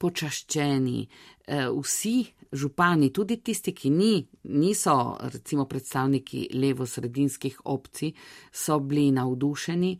počaščeni, 0.00 1.00
eh, 1.46 1.68
vsi 1.68 2.16
župani, 2.52 3.12
tudi 3.12 3.36
tisti, 3.44 3.74
ki 3.76 3.90
ni, 3.90 4.14
niso 4.50 4.96
recimo 5.20 5.66
predstavniki 5.70 6.48
levo-sredinskih 6.54 7.60
opcij, 7.64 8.14
so 8.52 8.80
bili 8.80 9.10
navdušeni 9.12 9.92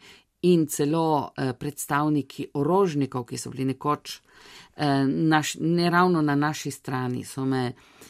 in 0.42 0.66
celo 0.66 1.32
eh, 1.36 1.52
predstavniki 1.52 2.48
orožnikov, 2.54 3.26
ki 3.28 3.38
so 3.38 3.52
bili 3.52 3.68
nekoč 3.74 4.16
eh, 4.16 5.04
naš, 5.06 5.56
ne 5.60 5.90
ravno 5.90 6.22
na 6.22 6.34
naši 6.34 6.70
strani, 6.70 7.24
so, 7.24 7.44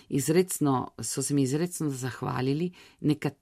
izrecno, 0.09 0.95
so 1.03 1.23
se 1.23 1.35
mi 1.35 1.43
izrecno 1.43 1.91
zahvalili. 1.91 2.71
Nekat, 3.01 3.37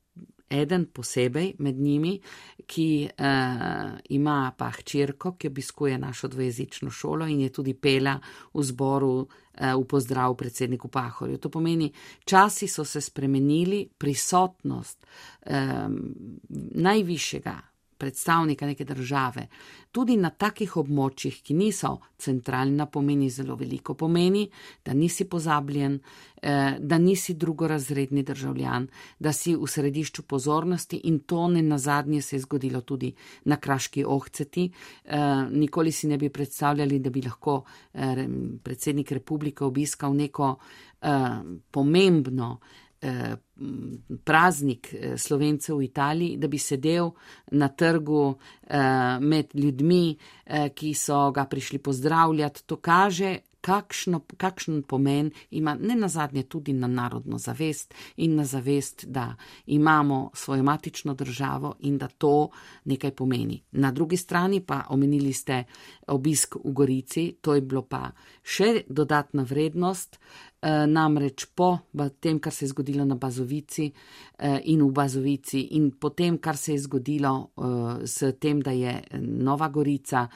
eden 0.50 0.86
posebej 0.92 1.54
med 1.58 1.76
njimi, 1.76 2.18
ki 2.66 3.08
uh, 3.08 3.98
ima 4.08 4.52
pa 4.56 4.70
hčerko, 4.70 5.34
ki 5.36 5.48
obiskuje 5.48 5.98
našo 5.98 6.28
dvojezično 6.28 6.90
šolo 6.90 7.26
in 7.26 7.40
je 7.40 7.52
tudi 7.52 7.74
pela 7.74 8.18
v 8.54 8.62
zboru 8.62 9.14
uh, 9.18 9.28
v 9.80 9.84
pozdrav 9.84 10.36
predsedniku 10.36 10.88
Pahorju. 10.88 11.38
To 11.38 11.50
pomeni, 11.50 11.92
časi 12.24 12.68
so 12.68 12.84
se 12.84 13.00
spremenili, 13.00 13.88
prisotnost 13.98 15.06
um, 15.46 16.14
najvišjega 16.74 17.60
predstavnika 17.98 18.66
neke 18.66 18.84
države, 18.84 19.48
tudi 19.92 20.16
na 20.16 20.30
takih 20.30 20.76
območjih, 20.76 21.40
ki 21.42 21.54
niso 21.54 21.98
centralna, 22.18 22.86
pomeni 22.86 23.30
zelo 23.30 23.56
veliko. 23.56 23.94
Pomeni, 23.94 24.44
da 24.84 24.94
nisi 24.94 25.24
pozabljen, 25.24 25.98
eh, 26.42 26.76
da 26.80 26.98
nisi 26.98 27.34
drugorazredni 27.34 28.22
državljan, 28.22 28.88
da 29.18 29.32
si 29.32 29.56
v 29.56 29.66
središču 29.66 30.22
pozornosti 30.22 31.00
in 31.04 31.18
to 31.20 31.48
ne 31.48 31.62
na 31.62 31.78
zadnje 31.78 32.22
se 32.22 32.36
je 32.36 32.40
zgodilo 32.40 32.80
tudi 32.80 33.12
na 33.44 33.56
kraški 33.56 34.04
ohceti. 34.04 34.70
Eh, 35.04 35.18
nikoli 35.50 35.92
si 35.92 36.08
ne 36.08 36.18
bi 36.18 36.28
predstavljali, 36.28 36.98
da 36.98 37.10
bi 37.10 37.22
lahko 37.22 37.62
eh, 37.94 38.26
predsednik 38.62 39.12
republike 39.12 39.64
obiskal 39.64 40.14
neko 40.14 40.56
pomembno 41.70 42.58
praznik 44.24 44.94
eh, 44.94 45.16
slovencev 45.16 45.76
v 45.76 45.84
Italiji, 45.84 46.36
da 46.36 46.48
bi 46.48 46.58
sedel 46.58 47.10
na 47.52 47.68
trgu 47.68 48.34
eh, 48.34 49.20
med 49.20 49.54
ljudmi, 49.54 50.16
ki 50.74 50.94
so 50.96 51.30
ga 51.30 51.44
prišli 51.44 51.78
pozdravljati. 51.78 52.62
To 52.66 52.76
kaže, 52.80 53.36
kakšno, 53.60 54.20
kakšen 54.36 54.82
pomen 54.82 55.30
ima 55.50 55.74
ne 55.74 55.96
nazadnje 55.96 56.42
tudi 56.42 56.72
na 56.72 56.86
narodno 56.86 57.38
zavest 57.38 57.94
in 58.16 58.34
na 58.34 58.44
zavest, 58.44 59.04
da 59.06 59.34
imamo 59.66 60.30
svojo 60.34 60.62
matično 60.62 61.14
državo 61.14 61.74
in 61.80 61.98
da 61.98 62.08
to 62.08 62.50
nekaj 62.84 63.10
pomeni. 63.10 63.62
Na 63.72 63.92
drugi 63.92 64.16
strani 64.16 64.60
pa 64.60 64.82
omenili 64.88 65.32
ste 65.32 65.64
obisk 66.06 66.56
v 66.64 66.72
Gorici, 66.72 67.32
to 67.40 67.54
je 67.54 67.60
bilo 67.60 67.82
pa 67.82 68.10
še 68.42 68.82
dodatna 68.88 69.42
vrednost. 69.42 70.18
Eh, 70.60 70.86
namreč 70.86 71.44
po 71.54 71.78
tem, 72.20 72.40
kar 72.40 72.52
se 72.52 72.64
je 72.64 72.68
zgodilo 72.72 73.04
na 73.04 73.14
Bazovici 73.14 73.92
eh, 74.38 74.60
in 74.64 74.82
v 74.82 74.90
Bazovici, 74.90 75.60
in 75.78 75.92
potem, 76.00 76.38
kar 76.38 76.56
se 76.56 76.72
je 76.72 76.80
zgodilo 76.82 77.50
eh, 77.54 78.06
s 78.06 78.32
tem, 78.40 78.58
da 78.60 78.74
je 78.74 78.96
Nova 79.22 79.68
Gorica 79.68 80.26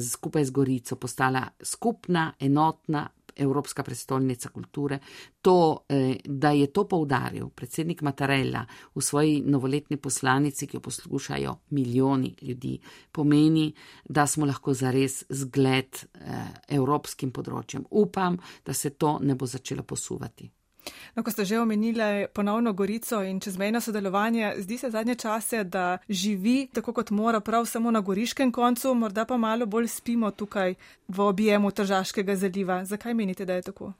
skupaj 0.00 0.44
z 0.44 0.50
Gorico 0.50 0.96
postala 0.96 1.44
skupna, 1.62 2.32
enotna 2.40 3.04
Evropska 3.36 3.82
prestolnica 3.82 4.48
kulture. 4.48 4.98
To, 5.42 5.84
eh, 5.88 6.16
da 6.24 6.50
je 6.50 6.66
to 6.72 6.84
poudaril 6.88 7.48
predsednik 7.48 8.02
Matarella 8.02 8.66
v 8.94 9.02
svoji 9.02 9.42
novoletni 9.46 9.96
poslanici, 9.96 10.66
ki 10.66 10.76
jo 10.76 10.80
poslušajo 10.80 11.56
milijoni 11.70 12.34
ljudi, 12.42 12.78
pomeni, 13.12 13.72
da 14.04 14.26
smo 14.26 14.46
lahko 14.46 14.74
zares 14.74 15.24
zgled 15.28 16.04
eh, 16.14 16.44
evropskim 16.68 17.32
področjem. 17.32 17.84
Upam, 17.90 18.38
da 18.64 18.72
se 18.72 18.90
to 18.90 19.18
ne 19.22 19.34
bo 19.34 19.46
začelo 19.46 19.82
posuvati. 19.82 20.50
No, 21.14 21.22
ko 21.22 21.30
ste 21.30 21.44
že 21.44 21.58
omenili 21.58 22.26
ponovno 22.32 22.72
Gorico 22.72 23.22
in 23.22 23.40
čezmejno 23.40 23.80
sodelovanje, 23.80 24.54
zdi 24.58 24.78
se 24.78 24.90
zadnje 24.90 25.14
čase, 25.14 25.64
da 25.64 25.98
živi 26.08 26.68
tako, 26.72 26.92
kot 26.92 27.10
mora, 27.10 27.40
prav 27.40 27.66
samo 27.66 27.90
na 27.90 28.00
goriškem 28.00 28.52
koncu, 28.52 28.94
morda 28.94 29.24
pa 29.24 29.36
malo 29.36 29.66
bolj 29.66 29.88
spimo 29.88 30.30
tukaj 30.30 30.74
v 31.08 31.20
objemu 31.20 31.70
Tržaškega 31.70 32.36
zaliva. 32.36 32.84
Zakaj 32.84 33.14
menite, 33.14 33.44
da 33.44 33.54
je 33.54 33.62
tako? 33.62 33.92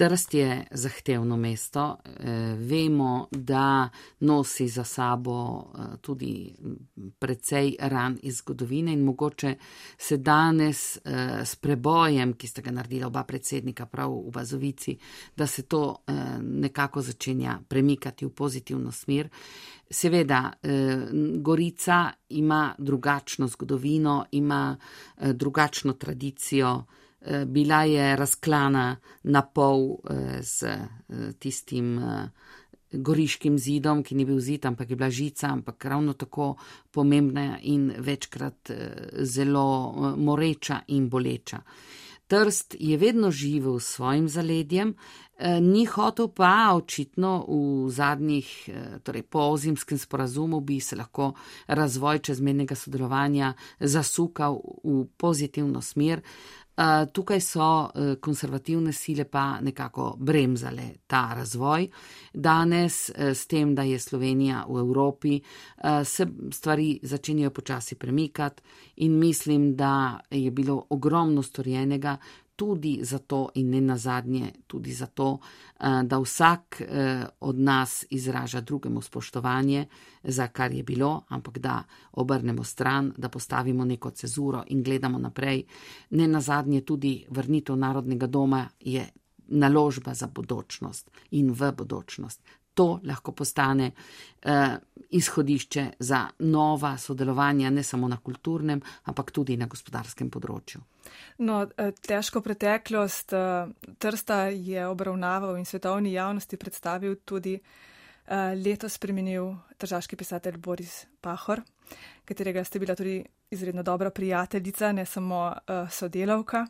Trst 0.00 0.34
je 0.34 0.66
zahtevno 0.70 1.36
mesto. 1.36 1.96
Eh, 2.04 2.54
vemo, 2.58 3.28
da 3.30 3.88
nosi 4.20 4.68
za 4.68 4.84
sabo 4.84 5.60
eh, 5.60 5.96
tudi 6.00 6.56
precej 7.18 7.76
ran 7.80 8.18
iz 8.22 8.36
zgodovine 8.36 8.92
in 8.92 9.04
mogoče 9.04 9.54
se 9.98 10.16
danes 10.16 10.96
eh, 10.96 11.00
s 11.44 11.56
prebojem, 11.56 12.32
ki 12.32 12.48
sta 12.48 12.62
ga 12.62 12.70
naredila 12.70 13.06
oba 13.06 13.24
predsednika 13.24 13.86
prav 13.86 14.14
v 14.26 14.30
Bazovici, 14.30 14.96
da 15.36 15.46
se 15.46 15.62
to 15.62 15.96
nekako 16.40 17.02
začenja 17.02 17.58
premikati 17.68 18.26
v 18.26 18.30
pozitivno 18.30 18.92
smer. 18.92 19.28
Seveda, 19.90 20.52
Gorica 21.36 22.10
ima 22.28 22.74
drugačno 22.78 23.48
zgodovino, 23.48 24.24
ima 24.30 24.76
drugačno 25.32 25.92
tradicijo. 25.92 26.84
Eh, 27.20 27.44
bila 27.44 27.84
je 27.84 28.16
razklana 28.16 28.96
na 29.22 29.42
pol 29.42 29.98
z 30.40 30.62
eh, 30.62 30.78
eh, 31.08 31.32
tistim 31.38 32.00
goriškim 32.92 33.58
zidom, 33.58 34.02
ki 34.02 34.14
ni 34.14 34.24
bil 34.24 34.40
zid, 34.40 34.64
ampak 34.66 34.90
je 34.90 34.96
bila 34.96 35.10
žica, 35.10 35.46
ampak 35.52 35.84
ravno 35.84 36.12
tako 36.12 36.56
pomembna 36.90 37.58
in 37.62 37.92
večkrat 37.98 38.70
zelo 39.22 39.92
moreča 40.16 40.80
in 40.88 41.08
boleča. 41.08 41.60
Trst 42.30 42.76
je 42.78 42.96
vedno 42.96 43.30
živel 43.30 43.80
s 43.80 43.86
svojim 43.86 44.28
zaledjem, 44.28 44.94
eh, 45.38 45.60
ni 45.60 45.84
hotel 45.84 46.28
pa 46.28 46.70
očitno 46.74 47.46
v 47.48 47.90
zadnjih, 47.90 48.68
eh, 48.68 48.98
torej 49.02 49.22
po 49.22 49.38
ozimskem 49.38 49.98
sporazumu, 49.98 50.60
bi 50.60 50.80
se 50.80 50.96
lahko 50.96 51.32
razvoj 51.66 52.18
čezmenega 52.18 52.74
sodelovanja 52.74 53.54
zasukal 53.80 54.60
v 54.84 55.06
pozitivno 55.16 55.82
smer. 55.82 56.20
Tukaj 57.12 57.40
so 57.40 57.90
e, 57.94 58.16
konservativne 58.20 58.92
sile 58.92 59.24
pa 59.24 59.60
nekako 59.60 60.14
bremzale 60.18 60.82
ta 61.06 61.34
razvoj. 61.36 61.88
Danes, 62.34 63.10
e, 63.10 63.34
s 63.34 63.46
tem, 63.46 63.74
da 63.74 63.82
je 63.82 63.98
Slovenija 63.98 64.64
v 64.68 64.78
Evropi, 64.78 65.40
se 66.04 66.26
stvari 66.52 66.98
začenjajo 67.02 67.50
počasi 67.50 67.94
premikati 67.94 68.62
in 68.96 69.18
mislim, 69.18 69.76
da 69.76 70.20
je 70.30 70.50
bilo 70.50 70.86
ogromno 70.90 71.42
storjenega 71.42 72.16
tudi 72.60 72.98
zato 73.02 73.48
in 73.54 73.70
ne 73.70 73.80
nazadnje 73.80 74.52
tudi 74.66 74.92
zato, 74.92 75.38
eh, 75.38 76.02
da 76.04 76.18
vsak 76.18 76.80
eh, 76.80 77.24
od 77.40 77.58
nas 77.58 78.04
izraža 78.10 78.60
drugemu 78.60 79.00
spoštovanje 79.00 79.86
za 80.24 80.48
kar 80.48 80.72
je 80.72 80.82
bilo, 80.82 81.24
ampak 81.28 81.58
da 81.58 81.82
obrnemo 82.12 82.64
stran, 82.64 83.12
da 83.16 83.28
postavimo 83.28 83.84
neko 83.84 84.10
cezuro 84.10 84.64
in 84.66 84.82
gledamo 84.82 85.18
naprej. 85.18 85.64
Ne 86.10 86.28
nazadnje 86.28 86.80
tudi 86.80 87.24
vrnitev 87.30 87.76
narodnega 87.76 88.26
doma 88.26 88.68
je 88.80 89.08
naložba 89.48 90.14
za 90.14 90.26
bodočnost 90.26 91.10
in 91.30 91.52
v 91.52 91.72
bodočnost 91.72 92.40
to 92.74 93.00
lahko 93.04 93.32
postane 93.32 93.90
eh, 94.42 94.76
izhodišče 95.10 95.90
za 95.98 96.26
nova 96.38 96.98
sodelovanja, 96.98 97.70
ne 97.70 97.82
samo 97.82 98.08
na 98.08 98.16
kulturnem, 98.16 98.80
ampak 99.04 99.30
tudi 99.30 99.56
na 99.56 99.66
gospodarskem 99.66 100.30
področju. 100.30 100.80
No, 101.40 101.62
eh, 101.76 101.92
težko 102.06 102.42
preteklost 102.44 103.32
eh, 103.32 103.68
Trsta 103.98 104.42
je 104.52 104.86
obravnaval 104.86 105.56
in 105.56 105.64
svetovni 105.64 106.12
javnosti 106.12 106.56
predstavil 106.56 107.16
tudi 107.24 107.54
eh, 107.56 108.54
letos 108.56 108.98
spremenil 108.98 109.54
tržaški 109.80 110.16
pisatelj 110.16 110.58
Boris 110.58 111.06
Pahor, 111.20 111.62
katerega 112.24 112.64
ste 112.64 112.78
bila 112.78 112.94
tudi 112.94 113.22
izredno 113.50 113.82
dobra 113.82 114.10
prijateljica, 114.10 114.92
ne 114.92 115.04
samo 115.06 115.52
sodelavka. 115.90 116.66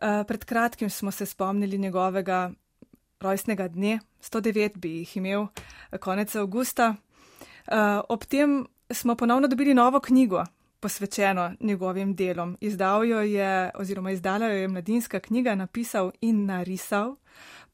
Pred 0.00 0.44
kratkim 0.44 0.90
smo 0.90 1.10
se 1.10 1.26
spomnili 1.26 1.78
njegovega 1.78 2.50
rojstnega 3.20 3.68
dne, 3.68 3.98
109 4.22 4.78
bi 4.78 4.94
jih 4.96 5.16
imel 5.16 5.46
konec 6.00 6.34
avgusta. 6.34 6.94
Ob 8.08 8.24
tem 8.24 8.66
smo 8.90 9.14
ponovno 9.14 9.48
dobili 9.48 9.74
novo 9.74 10.00
knjigo, 10.00 10.44
posvečeno 10.82 11.52
njegovim 11.60 12.14
delom. 12.14 12.56
Izdal 12.60 13.06
jo 13.06 13.20
je, 13.20 13.70
oziroma 13.74 14.10
izdala 14.10 14.50
jo 14.50 14.62
je 14.64 14.68
mladinska 14.68 15.20
knjiga, 15.20 15.54
napisal 15.54 16.10
in 16.20 16.44
narisal, 16.46 17.16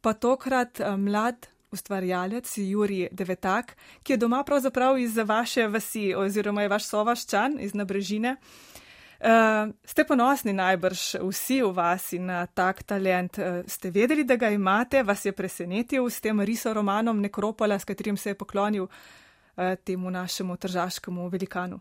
pa 0.01 0.13
tokrat 0.13 0.81
uh, 0.81 0.97
mlad 0.97 1.49
ustvarjalec 1.73 2.53
Juri 2.57 3.09
Devetak, 3.13 3.77
ki 4.03 4.13
je 4.13 4.17
doma 4.17 4.45
pravzaprav 4.45 4.99
iz 4.99 5.17
vaše 5.17 5.67
vasi, 5.69 6.15
oziroma 6.17 6.63
je 6.63 6.69
vaš 6.69 6.87
sovaščan 6.93 7.59
iz 7.61 7.75
Nabrežine. 7.75 8.37
Uh, 8.37 8.79
Uh, 9.19 9.75
ste 9.83 10.05
ponosni 10.07 10.53
najbrž 10.55 11.19
vsi 11.19 11.57
v 11.67 11.73
vas 11.75 12.13
in 12.15 12.31
na 12.31 12.47
tak 12.47 12.87
talent. 12.87 13.39
Uh, 13.39 13.67
ste 13.67 13.91
vedeli, 13.91 14.23
da 14.23 14.37
ga 14.39 14.47
imate, 14.55 15.03
vas 15.03 15.25
je 15.27 15.33
presenetil 15.35 16.07
s 16.07 16.23
tem 16.23 16.39
risoromanom 16.39 17.19
Nekropola, 17.19 17.79
s 17.79 17.85
katerim 17.85 18.17
se 18.17 18.31
je 18.31 18.39
poklonil 18.39 18.87
uh, 18.87 19.75
temu 19.83 20.11
našemu 20.11 20.57
tržaškemu 20.57 21.29
velikanu? 21.29 21.81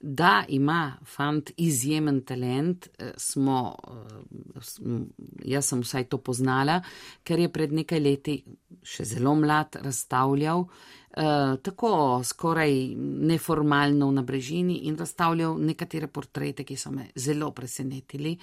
Da 0.00 0.44
ima 0.48 0.96
fant 1.08 1.50
izjemen 1.56 2.20
talent, 2.28 2.88
smo, 3.16 3.76
jaz 5.44 5.70
sem 5.72 5.80
vsaj 5.80 6.04
to 6.12 6.18
poznala, 6.18 6.82
ker 7.24 7.40
je 7.40 7.52
pred 7.52 7.72
nekaj 7.72 8.00
leti 8.00 8.36
še 8.84 9.06
zelo 9.08 9.34
mlad 9.34 9.80
razstavljal 9.82 10.66
Eh, 11.16 11.56
tako 11.62 12.20
skoraj 12.24 12.72
neformalno 12.98 14.10
na 14.10 14.22
brežini 14.22 14.74
in 14.74 14.96
razstavljal 14.96 15.56
nekatere 15.64 16.06
portrete, 16.06 16.64
ki 16.64 16.76
so 16.76 16.90
me 16.90 17.06
zelo 17.14 17.50
presenetili. 17.50 18.36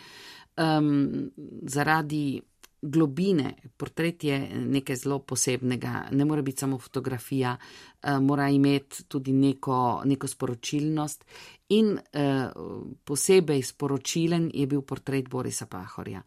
Um, 0.57 1.29
zaradi 1.61 2.41
globine, 2.83 3.53
portret 3.77 4.23
je 4.23 4.37
nekaj 4.67 4.95
zelo 4.95 5.19
posebnega, 5.19 6.07
ne 6.11 6.25
more 6.25 6.41
biti 6.41 6.59
samo 6.65 6.77
fotografija, 6.79 7.55
uh, 7.57 8.19
mora 8.21 8.49
imeti 8.49 9.03
tudi 9.07 9.33
neko, 9.33 10.01
neko 10.05 10.27
sporočilnost. 10.27 11.25
In 11.69 11.93
uh, 11.95 12.91
posebej 13.03 13.63
sporočilen 13.63 14.51
je 14.53 14.67
bil 14.67 14.81
portret 14.81 15.29
Borisa 15.29 15.65
Pahorja. 15.65 16.23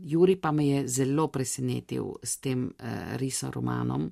Juri 0.00 0.36
pa 0.40 0.52
me 0.52 0.64
je 0.66 0.86
zelo 0.88 1.26
presenetil 1.28 2.14
s 2.22 2.38
tem 2.40 2.62
uh, 2.64 3.16
risoromanom, 3.20 4.06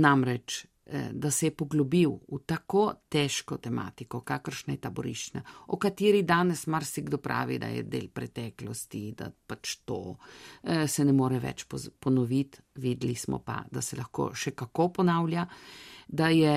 namreč, 0.00 0.64
da 1.12 1.30
se 1.30 1.46
je 1.46 1.50
poglobil 1.50 2.10
v 2.10 2.38
tako 2.46 2.92
težko 3.08 3.56
tematiko, 3.58 4.20
kakršna 4.20 4.76
je 4.76 4.80
taboriščna, 4.80 5.42
o 5.74 5.78
kateri 5.82 6.22
danes 6.22 6.66
marsikdo 6.70 7.18
pravi, 7.18 7.58
da 7.58 7.66
je 7.66 7.82
del 7.82 8.06
preteklosti, 8.14 9.00
da 9.18 9.26
pač 9.30 9.80
to 9.84 9.98
uh, 10.14 10.84
se 10.86 11.04
ne 11.04 11.12
more 11.12 11.40
več 11.42 11.66
ponoviti, 12.00 12.62
videli 12.78 13.16
smo 13.18 13.40
pa, 13.42 13.64
da 13.70 13.82
se 13.82 13.98
lahko 13.98 14.30
še 14.34 14.54
kako 14.54 14.88
ponavlja, 15.00 15.46
da 16.06 16.28
je 16.30 16.54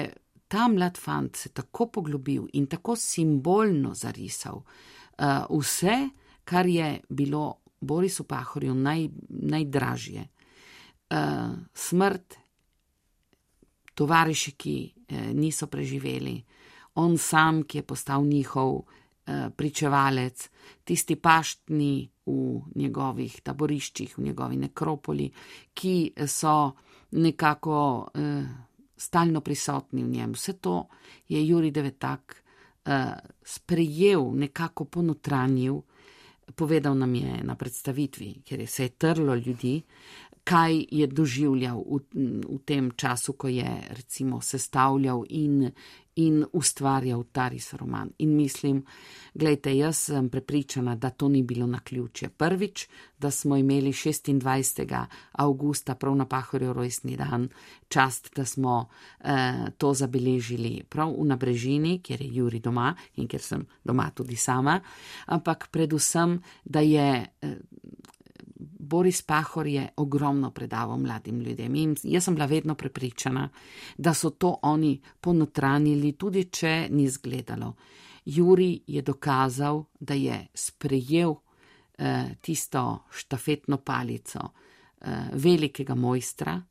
ta 0.49 0.67
mlad 0.69 0.97
fant 0.97 1.35
se 1.37 1.49
tako 1.49 1.89
poglobil 1.97 2.45
in 2.53 2.67
tako 2.69 2.95
simbolno 2.95 3.95
zarisal 3.97 4.61
uh, 4.61 5.49
vse, 5.49 5.97
kar 6.45 6.69
je 6.69 6.99
bilo 7.09 7.47
Borisu 7.81 8.25
Pahorju 8.27 8.73
naj, 8.75 9.05
najdražje. 9.29 10.25
Smrt, 11.73 12.35
tovariši, 13.99 14.55
ki 14.55 14.77
uh, 14.87 15.27
niso 15.35 15.67
preživeli, 15.67 16.37
on 16.99 17.17
sam, 17.17 17.63
ki 17.63 17.81
je 17.81 17.87
postal 17.87 18.23
njihov 18.25 18.71
uh, 18.79 18.87
pričevalec, 19.55 20.49
tisti 20.83 21.15
paštni 21.15 22.09
v 22.25 22.61
njegovih 22.75 23.41
taboriščih, 23.43 24.17
v 24.17 24.23
njegovi 24.29 24.57
nekropoli, 24.57 25.29
ki 25.73 26.13
so 26.27 26.71
nekako 27.11 27.77
uh, 28.13 28.49
stalno 28.99 29.41
prisotni 29.41 30.03
v 30.03 30.09
njem. 30.09 30.35
Vse 30.35 30.53
to 30.59 30.87
je 31.27 31.47
Juri 31.47 31.71
Devetak 31.71 32.35
uh, 32.35 33.13
sprejel, 33.43 34.31
nekako 34.35 34.85
ponotranjil. 34.85 35.81
Povedal 36.55 36.97
nam 36.97 37.15
je 37.15 37.43
na 37.45 37.55
predstavitvi, 37.55 38.41
ker 38.45 38.59
je 38.59 38.67
se 38.67 38.83
je 38.83 38.89
trlo 38.89 39.35
ljudi, 39.35 39.81
kaj 40.43 40.85
je 40.91 41.07
doživljal 41.07 41.83
v, 41.85 41.99
v 42.49 42.59
tem 42.65 42.91
času, 42.95 43.33
ko 43.33 43.47
je 43.47 43.69
recimo 43.89 44.41
sestavljal 44.41 45.23
in, 45.29 45.71
in 46.15 46.45
ustvarjal 46.53 47.23
Taris 47.31 47.73
roman. 47.73 48.09
In 48.17 48.35
mislim, 48.35 48.83
gledajte, 49.33 49.77
jaz 49.77 49.97
sem 49.97 50.29
prepričana, 50.29 50.95
da 50.95 51.09
to 51.09 51.29
ni 51.29 51.43
bilo 51.43 51.67
na 51.67 51.79
ključe. 51.79 52.29
Prvič, 52.29 52.87
da 53.19 53.31
smo 53.31 53.57
imeli 53.57 53.91
26. 53.91 55.05
avgusta, 55.31 55.95
prav 55.95 56.15
na 56.15 56.25
Pahorju 56.25 56.73
rojstni 56.73 57.17
dan, 57.17 57.49
čast, 57.87 58.31
da 58.35 58.45
smo 58.45 58.87
eh, 59.19 59.71
to 59.77 59.93
zabeležili 59.93 60.83
prav 60.89 61.13
v 61.19 61.25
Nabrežini, 61.25 61.99
kjer 62.01 62.21
je 62.21 62.35
Juri 62.35 62.59
doma 62.59 62.95
in 63.15 63.27
kjer 63.27 63.41
sem 63.41 63.65
doma 63.83 64.09
tudi 64.15 64.35
sama, 64.35 64.79
ampak 65.25 65.67
predvsem, 65.71 66.41
da 66.65 66.79
je. 66.79 67.25
Eh, 67.41 67.57
Boris 68.89 69.21
Pahor 69.21 69.67
je 69.67 69.89
ogromno 69.97 70.51
predaval 70.51 70.97
mladim 70.97 71.41
ljudem 71.41 71.75
in 71.75 71.95
jaz 72.03 72.23
sem 72.23 72.35
bila 72.35 72.45
vedno 72.45 72.75
prepričana, 72.75 73.49
da 73.97 74.13
so 74.13 74.29
to 74.29 74.55
oni 74.61 75.01
ponotranili, 75.21 76.11
tudi 76.17 76.43
če 76.49 76.87
ni 76.89 77.07
zgledalo. 77.09 77.75
Juri 78.25 78.81
je 78.87 79.01
dokazal, 79.01 79.83
da 79.99 80.13
je 80.13 80.47
sprejel 80.53 81.35
eh, 81.97 82.35
tisto 82.41 83.03
štafetno 83.11 83.77
palico 83.77 84.39
eh, 84.49 85.29
velikega 85.33 85.95
mojstra, 85.95 86.61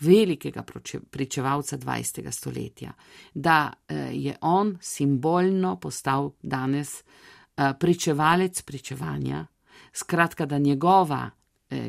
velikega 0.00 0.64
pričevalca 1.10 1.78
20. 1.78 2.30
stoletja, 2.30 2.92
da 3.34 3.72
eh, 3.88 4.10
je 4.12 4.36
on 4.40 4.78
simbolno 4.80 5.76
postal 5.80 6.30
danes 6.42 7.00
eh, 7.00 7.72
pričevalec 7.80 8.62
pričevanja, 8.62 9.46
skratka, 9.92 10.46
da 10.46 10.58
njegova 10.58 11.30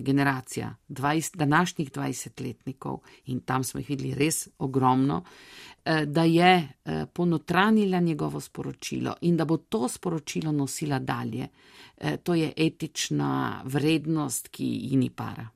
generacija 0.02 0.76
20, 0.90 1.36
današnjih 1.36 1.92
20-letnikov, 1.92 2.98
in 3.26 3.40
tam 3.40 3.64
smo 3.64 3.80
jih 3.80 3.90
videli 3.90 4.14
res 4.14 4.48
ogromno, 4.58 5.24
eh, 5.86 6.06
da 6.06 6.24
je 6.24 6.54
eh, 6.86 7.06
ponotranila 7.14 8.00
njegovo 8.00 8.40
sporočilo 8.40 9.16
in 9.22 9.38
da 9.38 9.46
bo 9.46 9.58
to 9.58 9.88
sporočilo 9.88 10.52
nosila 10.52 11.00
dalje. 11.00 11.48
To 12.24 12.36
je 12.36 12.54
etična 12.58 13.62
vrednost, 13.64 14.48
ki 14.48 14.66
ji 14.66 14.98
ni 14.98 15.10
para. 15.10 15.48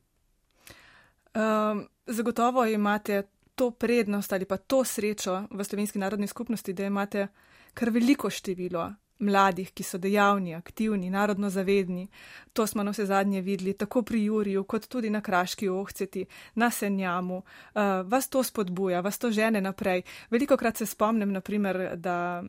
Um, 1.36 1.88
zagotovo 2.06 2.66
imate 2.66 3.24
to 3.56 3.72
prednost 3.72 4.34
ali 4.34 4.46
pa 4.46 4.58
to 4.58 4.84
srečo 4.84 5.44
v 5.52 5.64
slovenski 5.64 6.00
narodni 6.00 6.28
skupnosti, 6.28 6.74
da 6.74 6.86
imate 6.86 7.28
kar 7.74 7.90
veliko 7.90 8.30
število 8.30 8.94
mladih, 9.20 9.72
ki 9.74 9.84
so 9.84 9.98
dejavni, 9.98 10.56
aktivni, 10.56 11.10
narodno 11.10 11.50
zavedni. 11.50 12.08
To 12.54 12.68
smo 12.68 12.84
na 12.84 12.92
vse 12.92 13.06
zadnje 13.06 13.42
videli 13.42 13.74
tako 13.74 14.02
pri 14.02 14.24
Juriju, 14.24 14.64
kot 14.64 14.88
tudi 14.88 15.10
na 15.10 15.22
Kraški 15.22 15.70
ohceti, 15.70 16.26
na 16.56 16.72
Senjamu. 16.72 17.38
Uh, 17.38 17.82
vas 18.06 18.30
to 18.30 18.44
spodbuja, 18.44 19.02
vas 19.02 19.20
to 19.20 19.32
žene 19.32 19.62
naprej. 19.62 20.02
Veliko 20.30 20.58
krat 20.58 20.78
se 20.78 20.86
spomnim, 20.86 21.32
naprimer, 21.34 21.96
da 21.96 22.44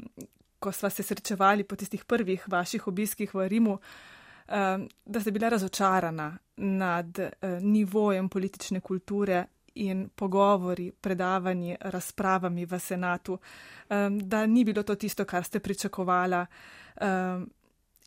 ko 0.59 0.73
sva 0.73 0.91
se 0.91 1.03
srečevali 1.03 1.65
po 1.65 1.77
tistih 1.77 2.05
prvih 2.05 2.45
vaših 2.49 2.87
obiskih 2.89 3.35
v 3.35 3.49
Rimu, 3.49 3.73
uh, 3.73 4.87
da 5.05 5.21
ste 5.21 5.31
bila 5.31 5.49
razočarana 5.49 6.37
nad 6.57 7.19
uh, 7.19 7.63
nivojem 7.63 8.29
politične 8.29 8.81
kulture 8.81 9.45
in 9.81 10.09
pogovori, 10.15 10.91
predavanji, 10.93 11.77
razpravami 11.81 12.67
v 12.67 12.79
senatu, 12.79 13.39
um, 13.89 14.19
da 14.19 14.47
ni 14.47 14.65
bilo 14.65 14.83
to 14.83 14.95
tisto, 14.95 15.25
kar 15.25 15.45
ste 15.45 15.61
pričakovala. 15.61 16.47
Um, 17.01 17.49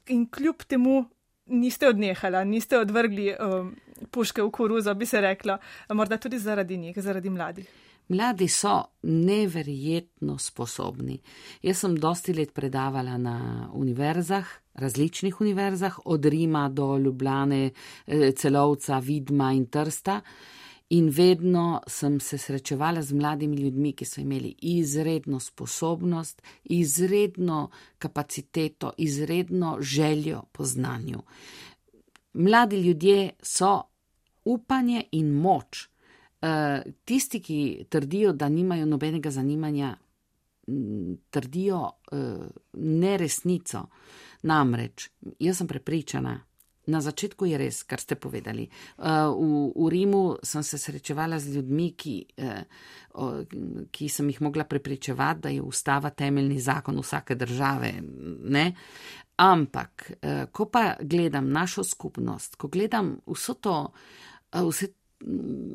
in 0.08 0.28
kljub 0.30 0.64
temu 0.68 1.06
niste 1.46 1.88
odnehala, 1.88 2.44
niste 2.44 2.80
odvrgli 2.80 3.34
um, 3.34 3.74
puške 4.12 4.44
v 4.44 4.52
koruzo, 4.52 4.94
bi 4.94 5.06
se 5.06 5.22
rekla, 5.22 5.58
morda 5.90 6.18
tudi 6.18 6.40
zaradi 6.40 6.78
njih, 6.78 7.00
zaradi 7.02 7.30
mladih. 7.30 7.70
Mladi 8.08 8.48
so 8.48 8.84
neverjetno 9.04 10.38
sposobni. 10.38 11.22
Jaz 11.64 11.78
sem 11.80 11.96
dosti 11.96 12.34
let 12.34 12.52
predavala 12.54 13.18
na 13.18 13.70
univerzah, 13.74 14.48
različnih 14.74 15.42
univerzah, 15.42 16.00
od 16.06 16.26
Rima 16.26 16.70
do 16.70 16.98
Ljubljane, 16.98 17.72
eh, 18.08 18.32
Celovca, 18.32 19.00
Vidma 19.00 19.52
in 19.54 19.66
Trsta. 19.66 20.22
In 20.94 21.10
vedno 21.10 21.82
sem 21.88 22.20
se 22.20 22.38
srečevala 22.38 23.02
z 23.02 23.14
mladimi 23.14 23.58
ljudmi, 23.58 23.96
ki 23.98 24.06
so 24.06 24.22
imeli 24.22 24.52
izredno 24.62 25.40
sposobnost, 25.40 26.42
izredno 26.64 27.70
kapaciteto, 27.98 28.92
izredno 28.98 29.78
željo 29.82 30.44
po 30.52 30.66
znanju. 30.66 31.24
Mladi 32.34 32.82
ljudje 32.82 33.30
so 33.42 33.82
upanje 34.46 35.04
in 35.12 35.34
moč. 35.34 35.88
Eh, 36.42 36.82
tisti, 37.06 37.42
ki 37.42 37.86
trdijo, 37.90 38.34
da 38.34 38.50
nimajo 38.50 38.86
nobenega 38.86 39.32
zanimanja, 39.32 39.96
trdijo 41.30 41.90
eh, 42.12 42.18
neresnico. 42.74 43.88
Namreč, 44.42 45.10
jaz 45.40 45.58
sem 45.58 45.68
prepričana, 45.68 46.40
Na 46.86 47.00
začetku 47.02 47.48
je 47.48 47.58
res, 47.58 47.84
kar 47.88 48.02
ste 48.02 48.20
povedali. 48.20 48.68
Uh, 49.00 49.32
v, 49.32 49.72
v 49.72 49.88
Rimu 49.88 50.24
sem 50.44 50.64
se 50.64 50.78
srečevala 50.78 51.40
z 51.40 51.56
ljudmi, 51.56 51.94
ki, 51.96 52.16
uh, 52.44 53.44
ki 53.88 54.10
sem 54.12 54.28
jih 54.28 54.42
mogla 54.44 54.68
prepričevati, 54.68 55.42
da 55.48 55.50
je 55.54 55.62
ustava 55.64 56.12
temeljni 56.12 56.60
zakon 56.60 57.00
vsake 57.00 57.36
države. 57.40 57.94
Ne? 58.52 58.66
Ampak, 59.40 60.12
uh, 60.12 60.44
ko 60.52 60.68
pa 60.68 60.98
gledam 61.00 61.48
našo 61.52 61.84
skupnost, 61.88 62.60
ko 62.60 62.68
gledam 62.68 63.16
vso 63.28 63.56
to, 63.56 63.78
vse 64.52 64.92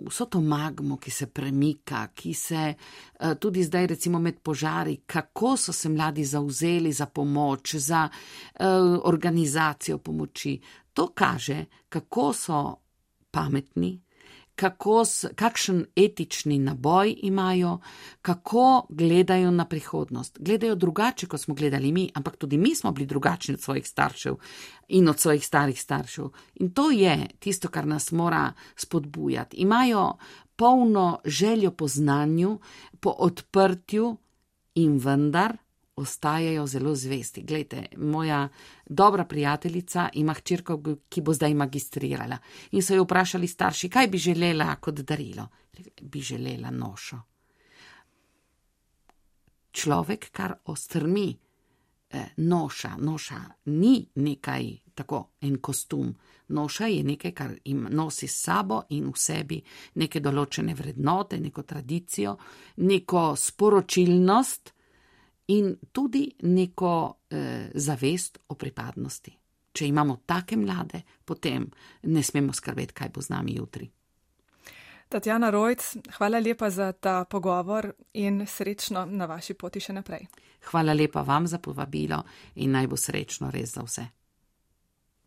vso 0.06 0.24
to 0.24 0.40
magmo, 0.40 0.96
ki 0.96 1.10
se 1.10 1.26
premika, 1.26 2.08
ki 2.14 2.34
se 2.34 2.74
eh, 2.74 3.34
tudi 3.40 3.64
zdaj, 3.64 3.86
recimo 3.86 4.18
med 4.18 4.40
požari, 4.42 4.96
kako 5.06 5.56
so 5.56 5.72
se 5.72 5.88
mladi 5.88 6.24
zauzeli 6.24 6.92
za 6.92 7.06
pomoč, 7.06 7.74
za 7.74 8.08
organizacijo 9.04 9.98
pomoči. 9.98 10.60
To 10.98 11.06
kaže, 11.14 11.64
kako 11.88 12.32
so 12.34 12.76
pametni, 13.30 14.00
kako, 14.54 15.04
kakšen 15.34 15.84
etični 15.96 16.58
naboj 16.58 17.14
imajo, 17.22 17.78
kako 18.22 18.86
gledajo 18.88 19.50
na 19.50 19.64
prihodnost. 19.64 20.38
Gledajo 20.40 20.74
drugače, 20.74 21.26
kot 21.26 21.40
smo 21.40 21.54
gledali 21.54 21.92
mi, 21.92 22.10
ampak 22.14 22.36
tudi 22.36 22.58
mi 22.58 22.74
smo 22.74 22.92
bili 22.92 23.06
drugačni 23.06 23.54
od 23.54 23.60
svojih 23.60 23.86
staršev 23.88 24.34
in 24.88 25.08
od 25.08 25.18
svojih 25.18 25.46
starih 25.46 25.80
staršev. 25.80 26.28
In 26.54 26.74
to 26.74 26.90
je 26.90 27.28
tisto, 27.38 27.68
kar 27.68 27.86
nas 27.86 28.12
mora 28.12 28.52
spodbujati. 28.76 29.56
Imajo 29.56 30.16
polno 30.56 31.20
željo 31.24 31.70
po 31.70 31.88
znanju, 31.88 32.58
po 33.00 33.10
odprtju 33.18 34.16
in 34.74 34.98
vendar 34.98 35.56
ostajajo 35.98 36.66
zelo 36.66 36.94
zvesti. 36.94 37.42
Glejte, 37.42 37.86
moja 37.96 38.48
dobra 38.86 39.24
prijateljica 39.24 40.08
ima 40.12 40.34
hčerko, 40.34 40.82
ki 41.08 41.20
bo 41.20 41.34
zdaj 41.34 41.54
magistrirala. 41.54 42.38
In 42.70 42.82
so 42.82 42.94
jo 42.94 43.04
vprašali 43.04 43.48
starši, 43.48 43.88
kaj 43.88 44.08
bi 44.08 44.18
želela 44.18 44.76
kot 44.80 45.00
darilo. 45.00 45.48
Bi 46.02 46.20
želela 46.20 46.70
nošo. 46.70 47.20
Človek, 49.72 50.30
kar 50.32 50.54
ostrmi 50.64 51.36
eh, 52.10 52.26
noša, 52.36 52.96
noša 52.98 53.40
ni 53.64 54.06
nekaj 54.14 54.72
tako 54.94 55.28
en 55.40 55.58
kostum. 55.58 56.14
Noša 56.48 56.86
je 56.86 57.02
nekaj, 57.04 57.32
kar 57.32 57.50
jim 57.64 57.86
nosi 57.90 58.26
s 58.28 58.42
sabo 58.42 58.82
in 58.90 59.10
v 59.12 59.16
sebi 59.16 59.58
neke 59.94 60.20
določene 60.20 60.74
vrednote, 60.74 61.38
neko 61.38 61.62
tradicijo, 61.62 62.34
neko 62.76 63.24
sporočilnost, 63.36 64.72
in 65.48 65.76
tudi 65.92 66.30
neko 66.42 67.14
eh, 67.30 67.70
zavest 67.74 68.38
o 68.48 68.54
pripadnosti. 68.54 69.36
Če 69.72 69.86
imamo 69.86 70.20
take 70.26 70.56
mlade, 70.56 71.02
potem 71.24 71.68
ne 72.02 72.22
smemo 72.22 72.52
skrbeti, 72.52 72.94
kaj 72.94 73.12
bo 73.14 73.22
z 73.22 73.30
nami 73.30 73.54
jutri. 73.56 73.88
Tatjana 75.08 75.50
Rojc, 75.50 75.84
hvala 76.18 76.38
lepa 76.38 76.68
za 76.70 76.92
ta 76.92 77.24
pogovor 77.24 77.92
in 78.12 78.42
srečno 78.46 79.06
na 79.06 79.26
vaši 79.26 79.54
poti 79.54 79.80
še 79.80 79.94
naprej. 79.96 80.26
Hvala 80.68 80.92
lepa 80.92 81.22
vam 81.22 81.46
za 81.46 81.58
povabilo 81.58 82.22
in 82.56 82.74
naj 82.76 82.86
bo 82.86 82.96
srečno 82.96 83.50
res 83.50 83.72
za 83.72 83.86
vse. 83.86 84.04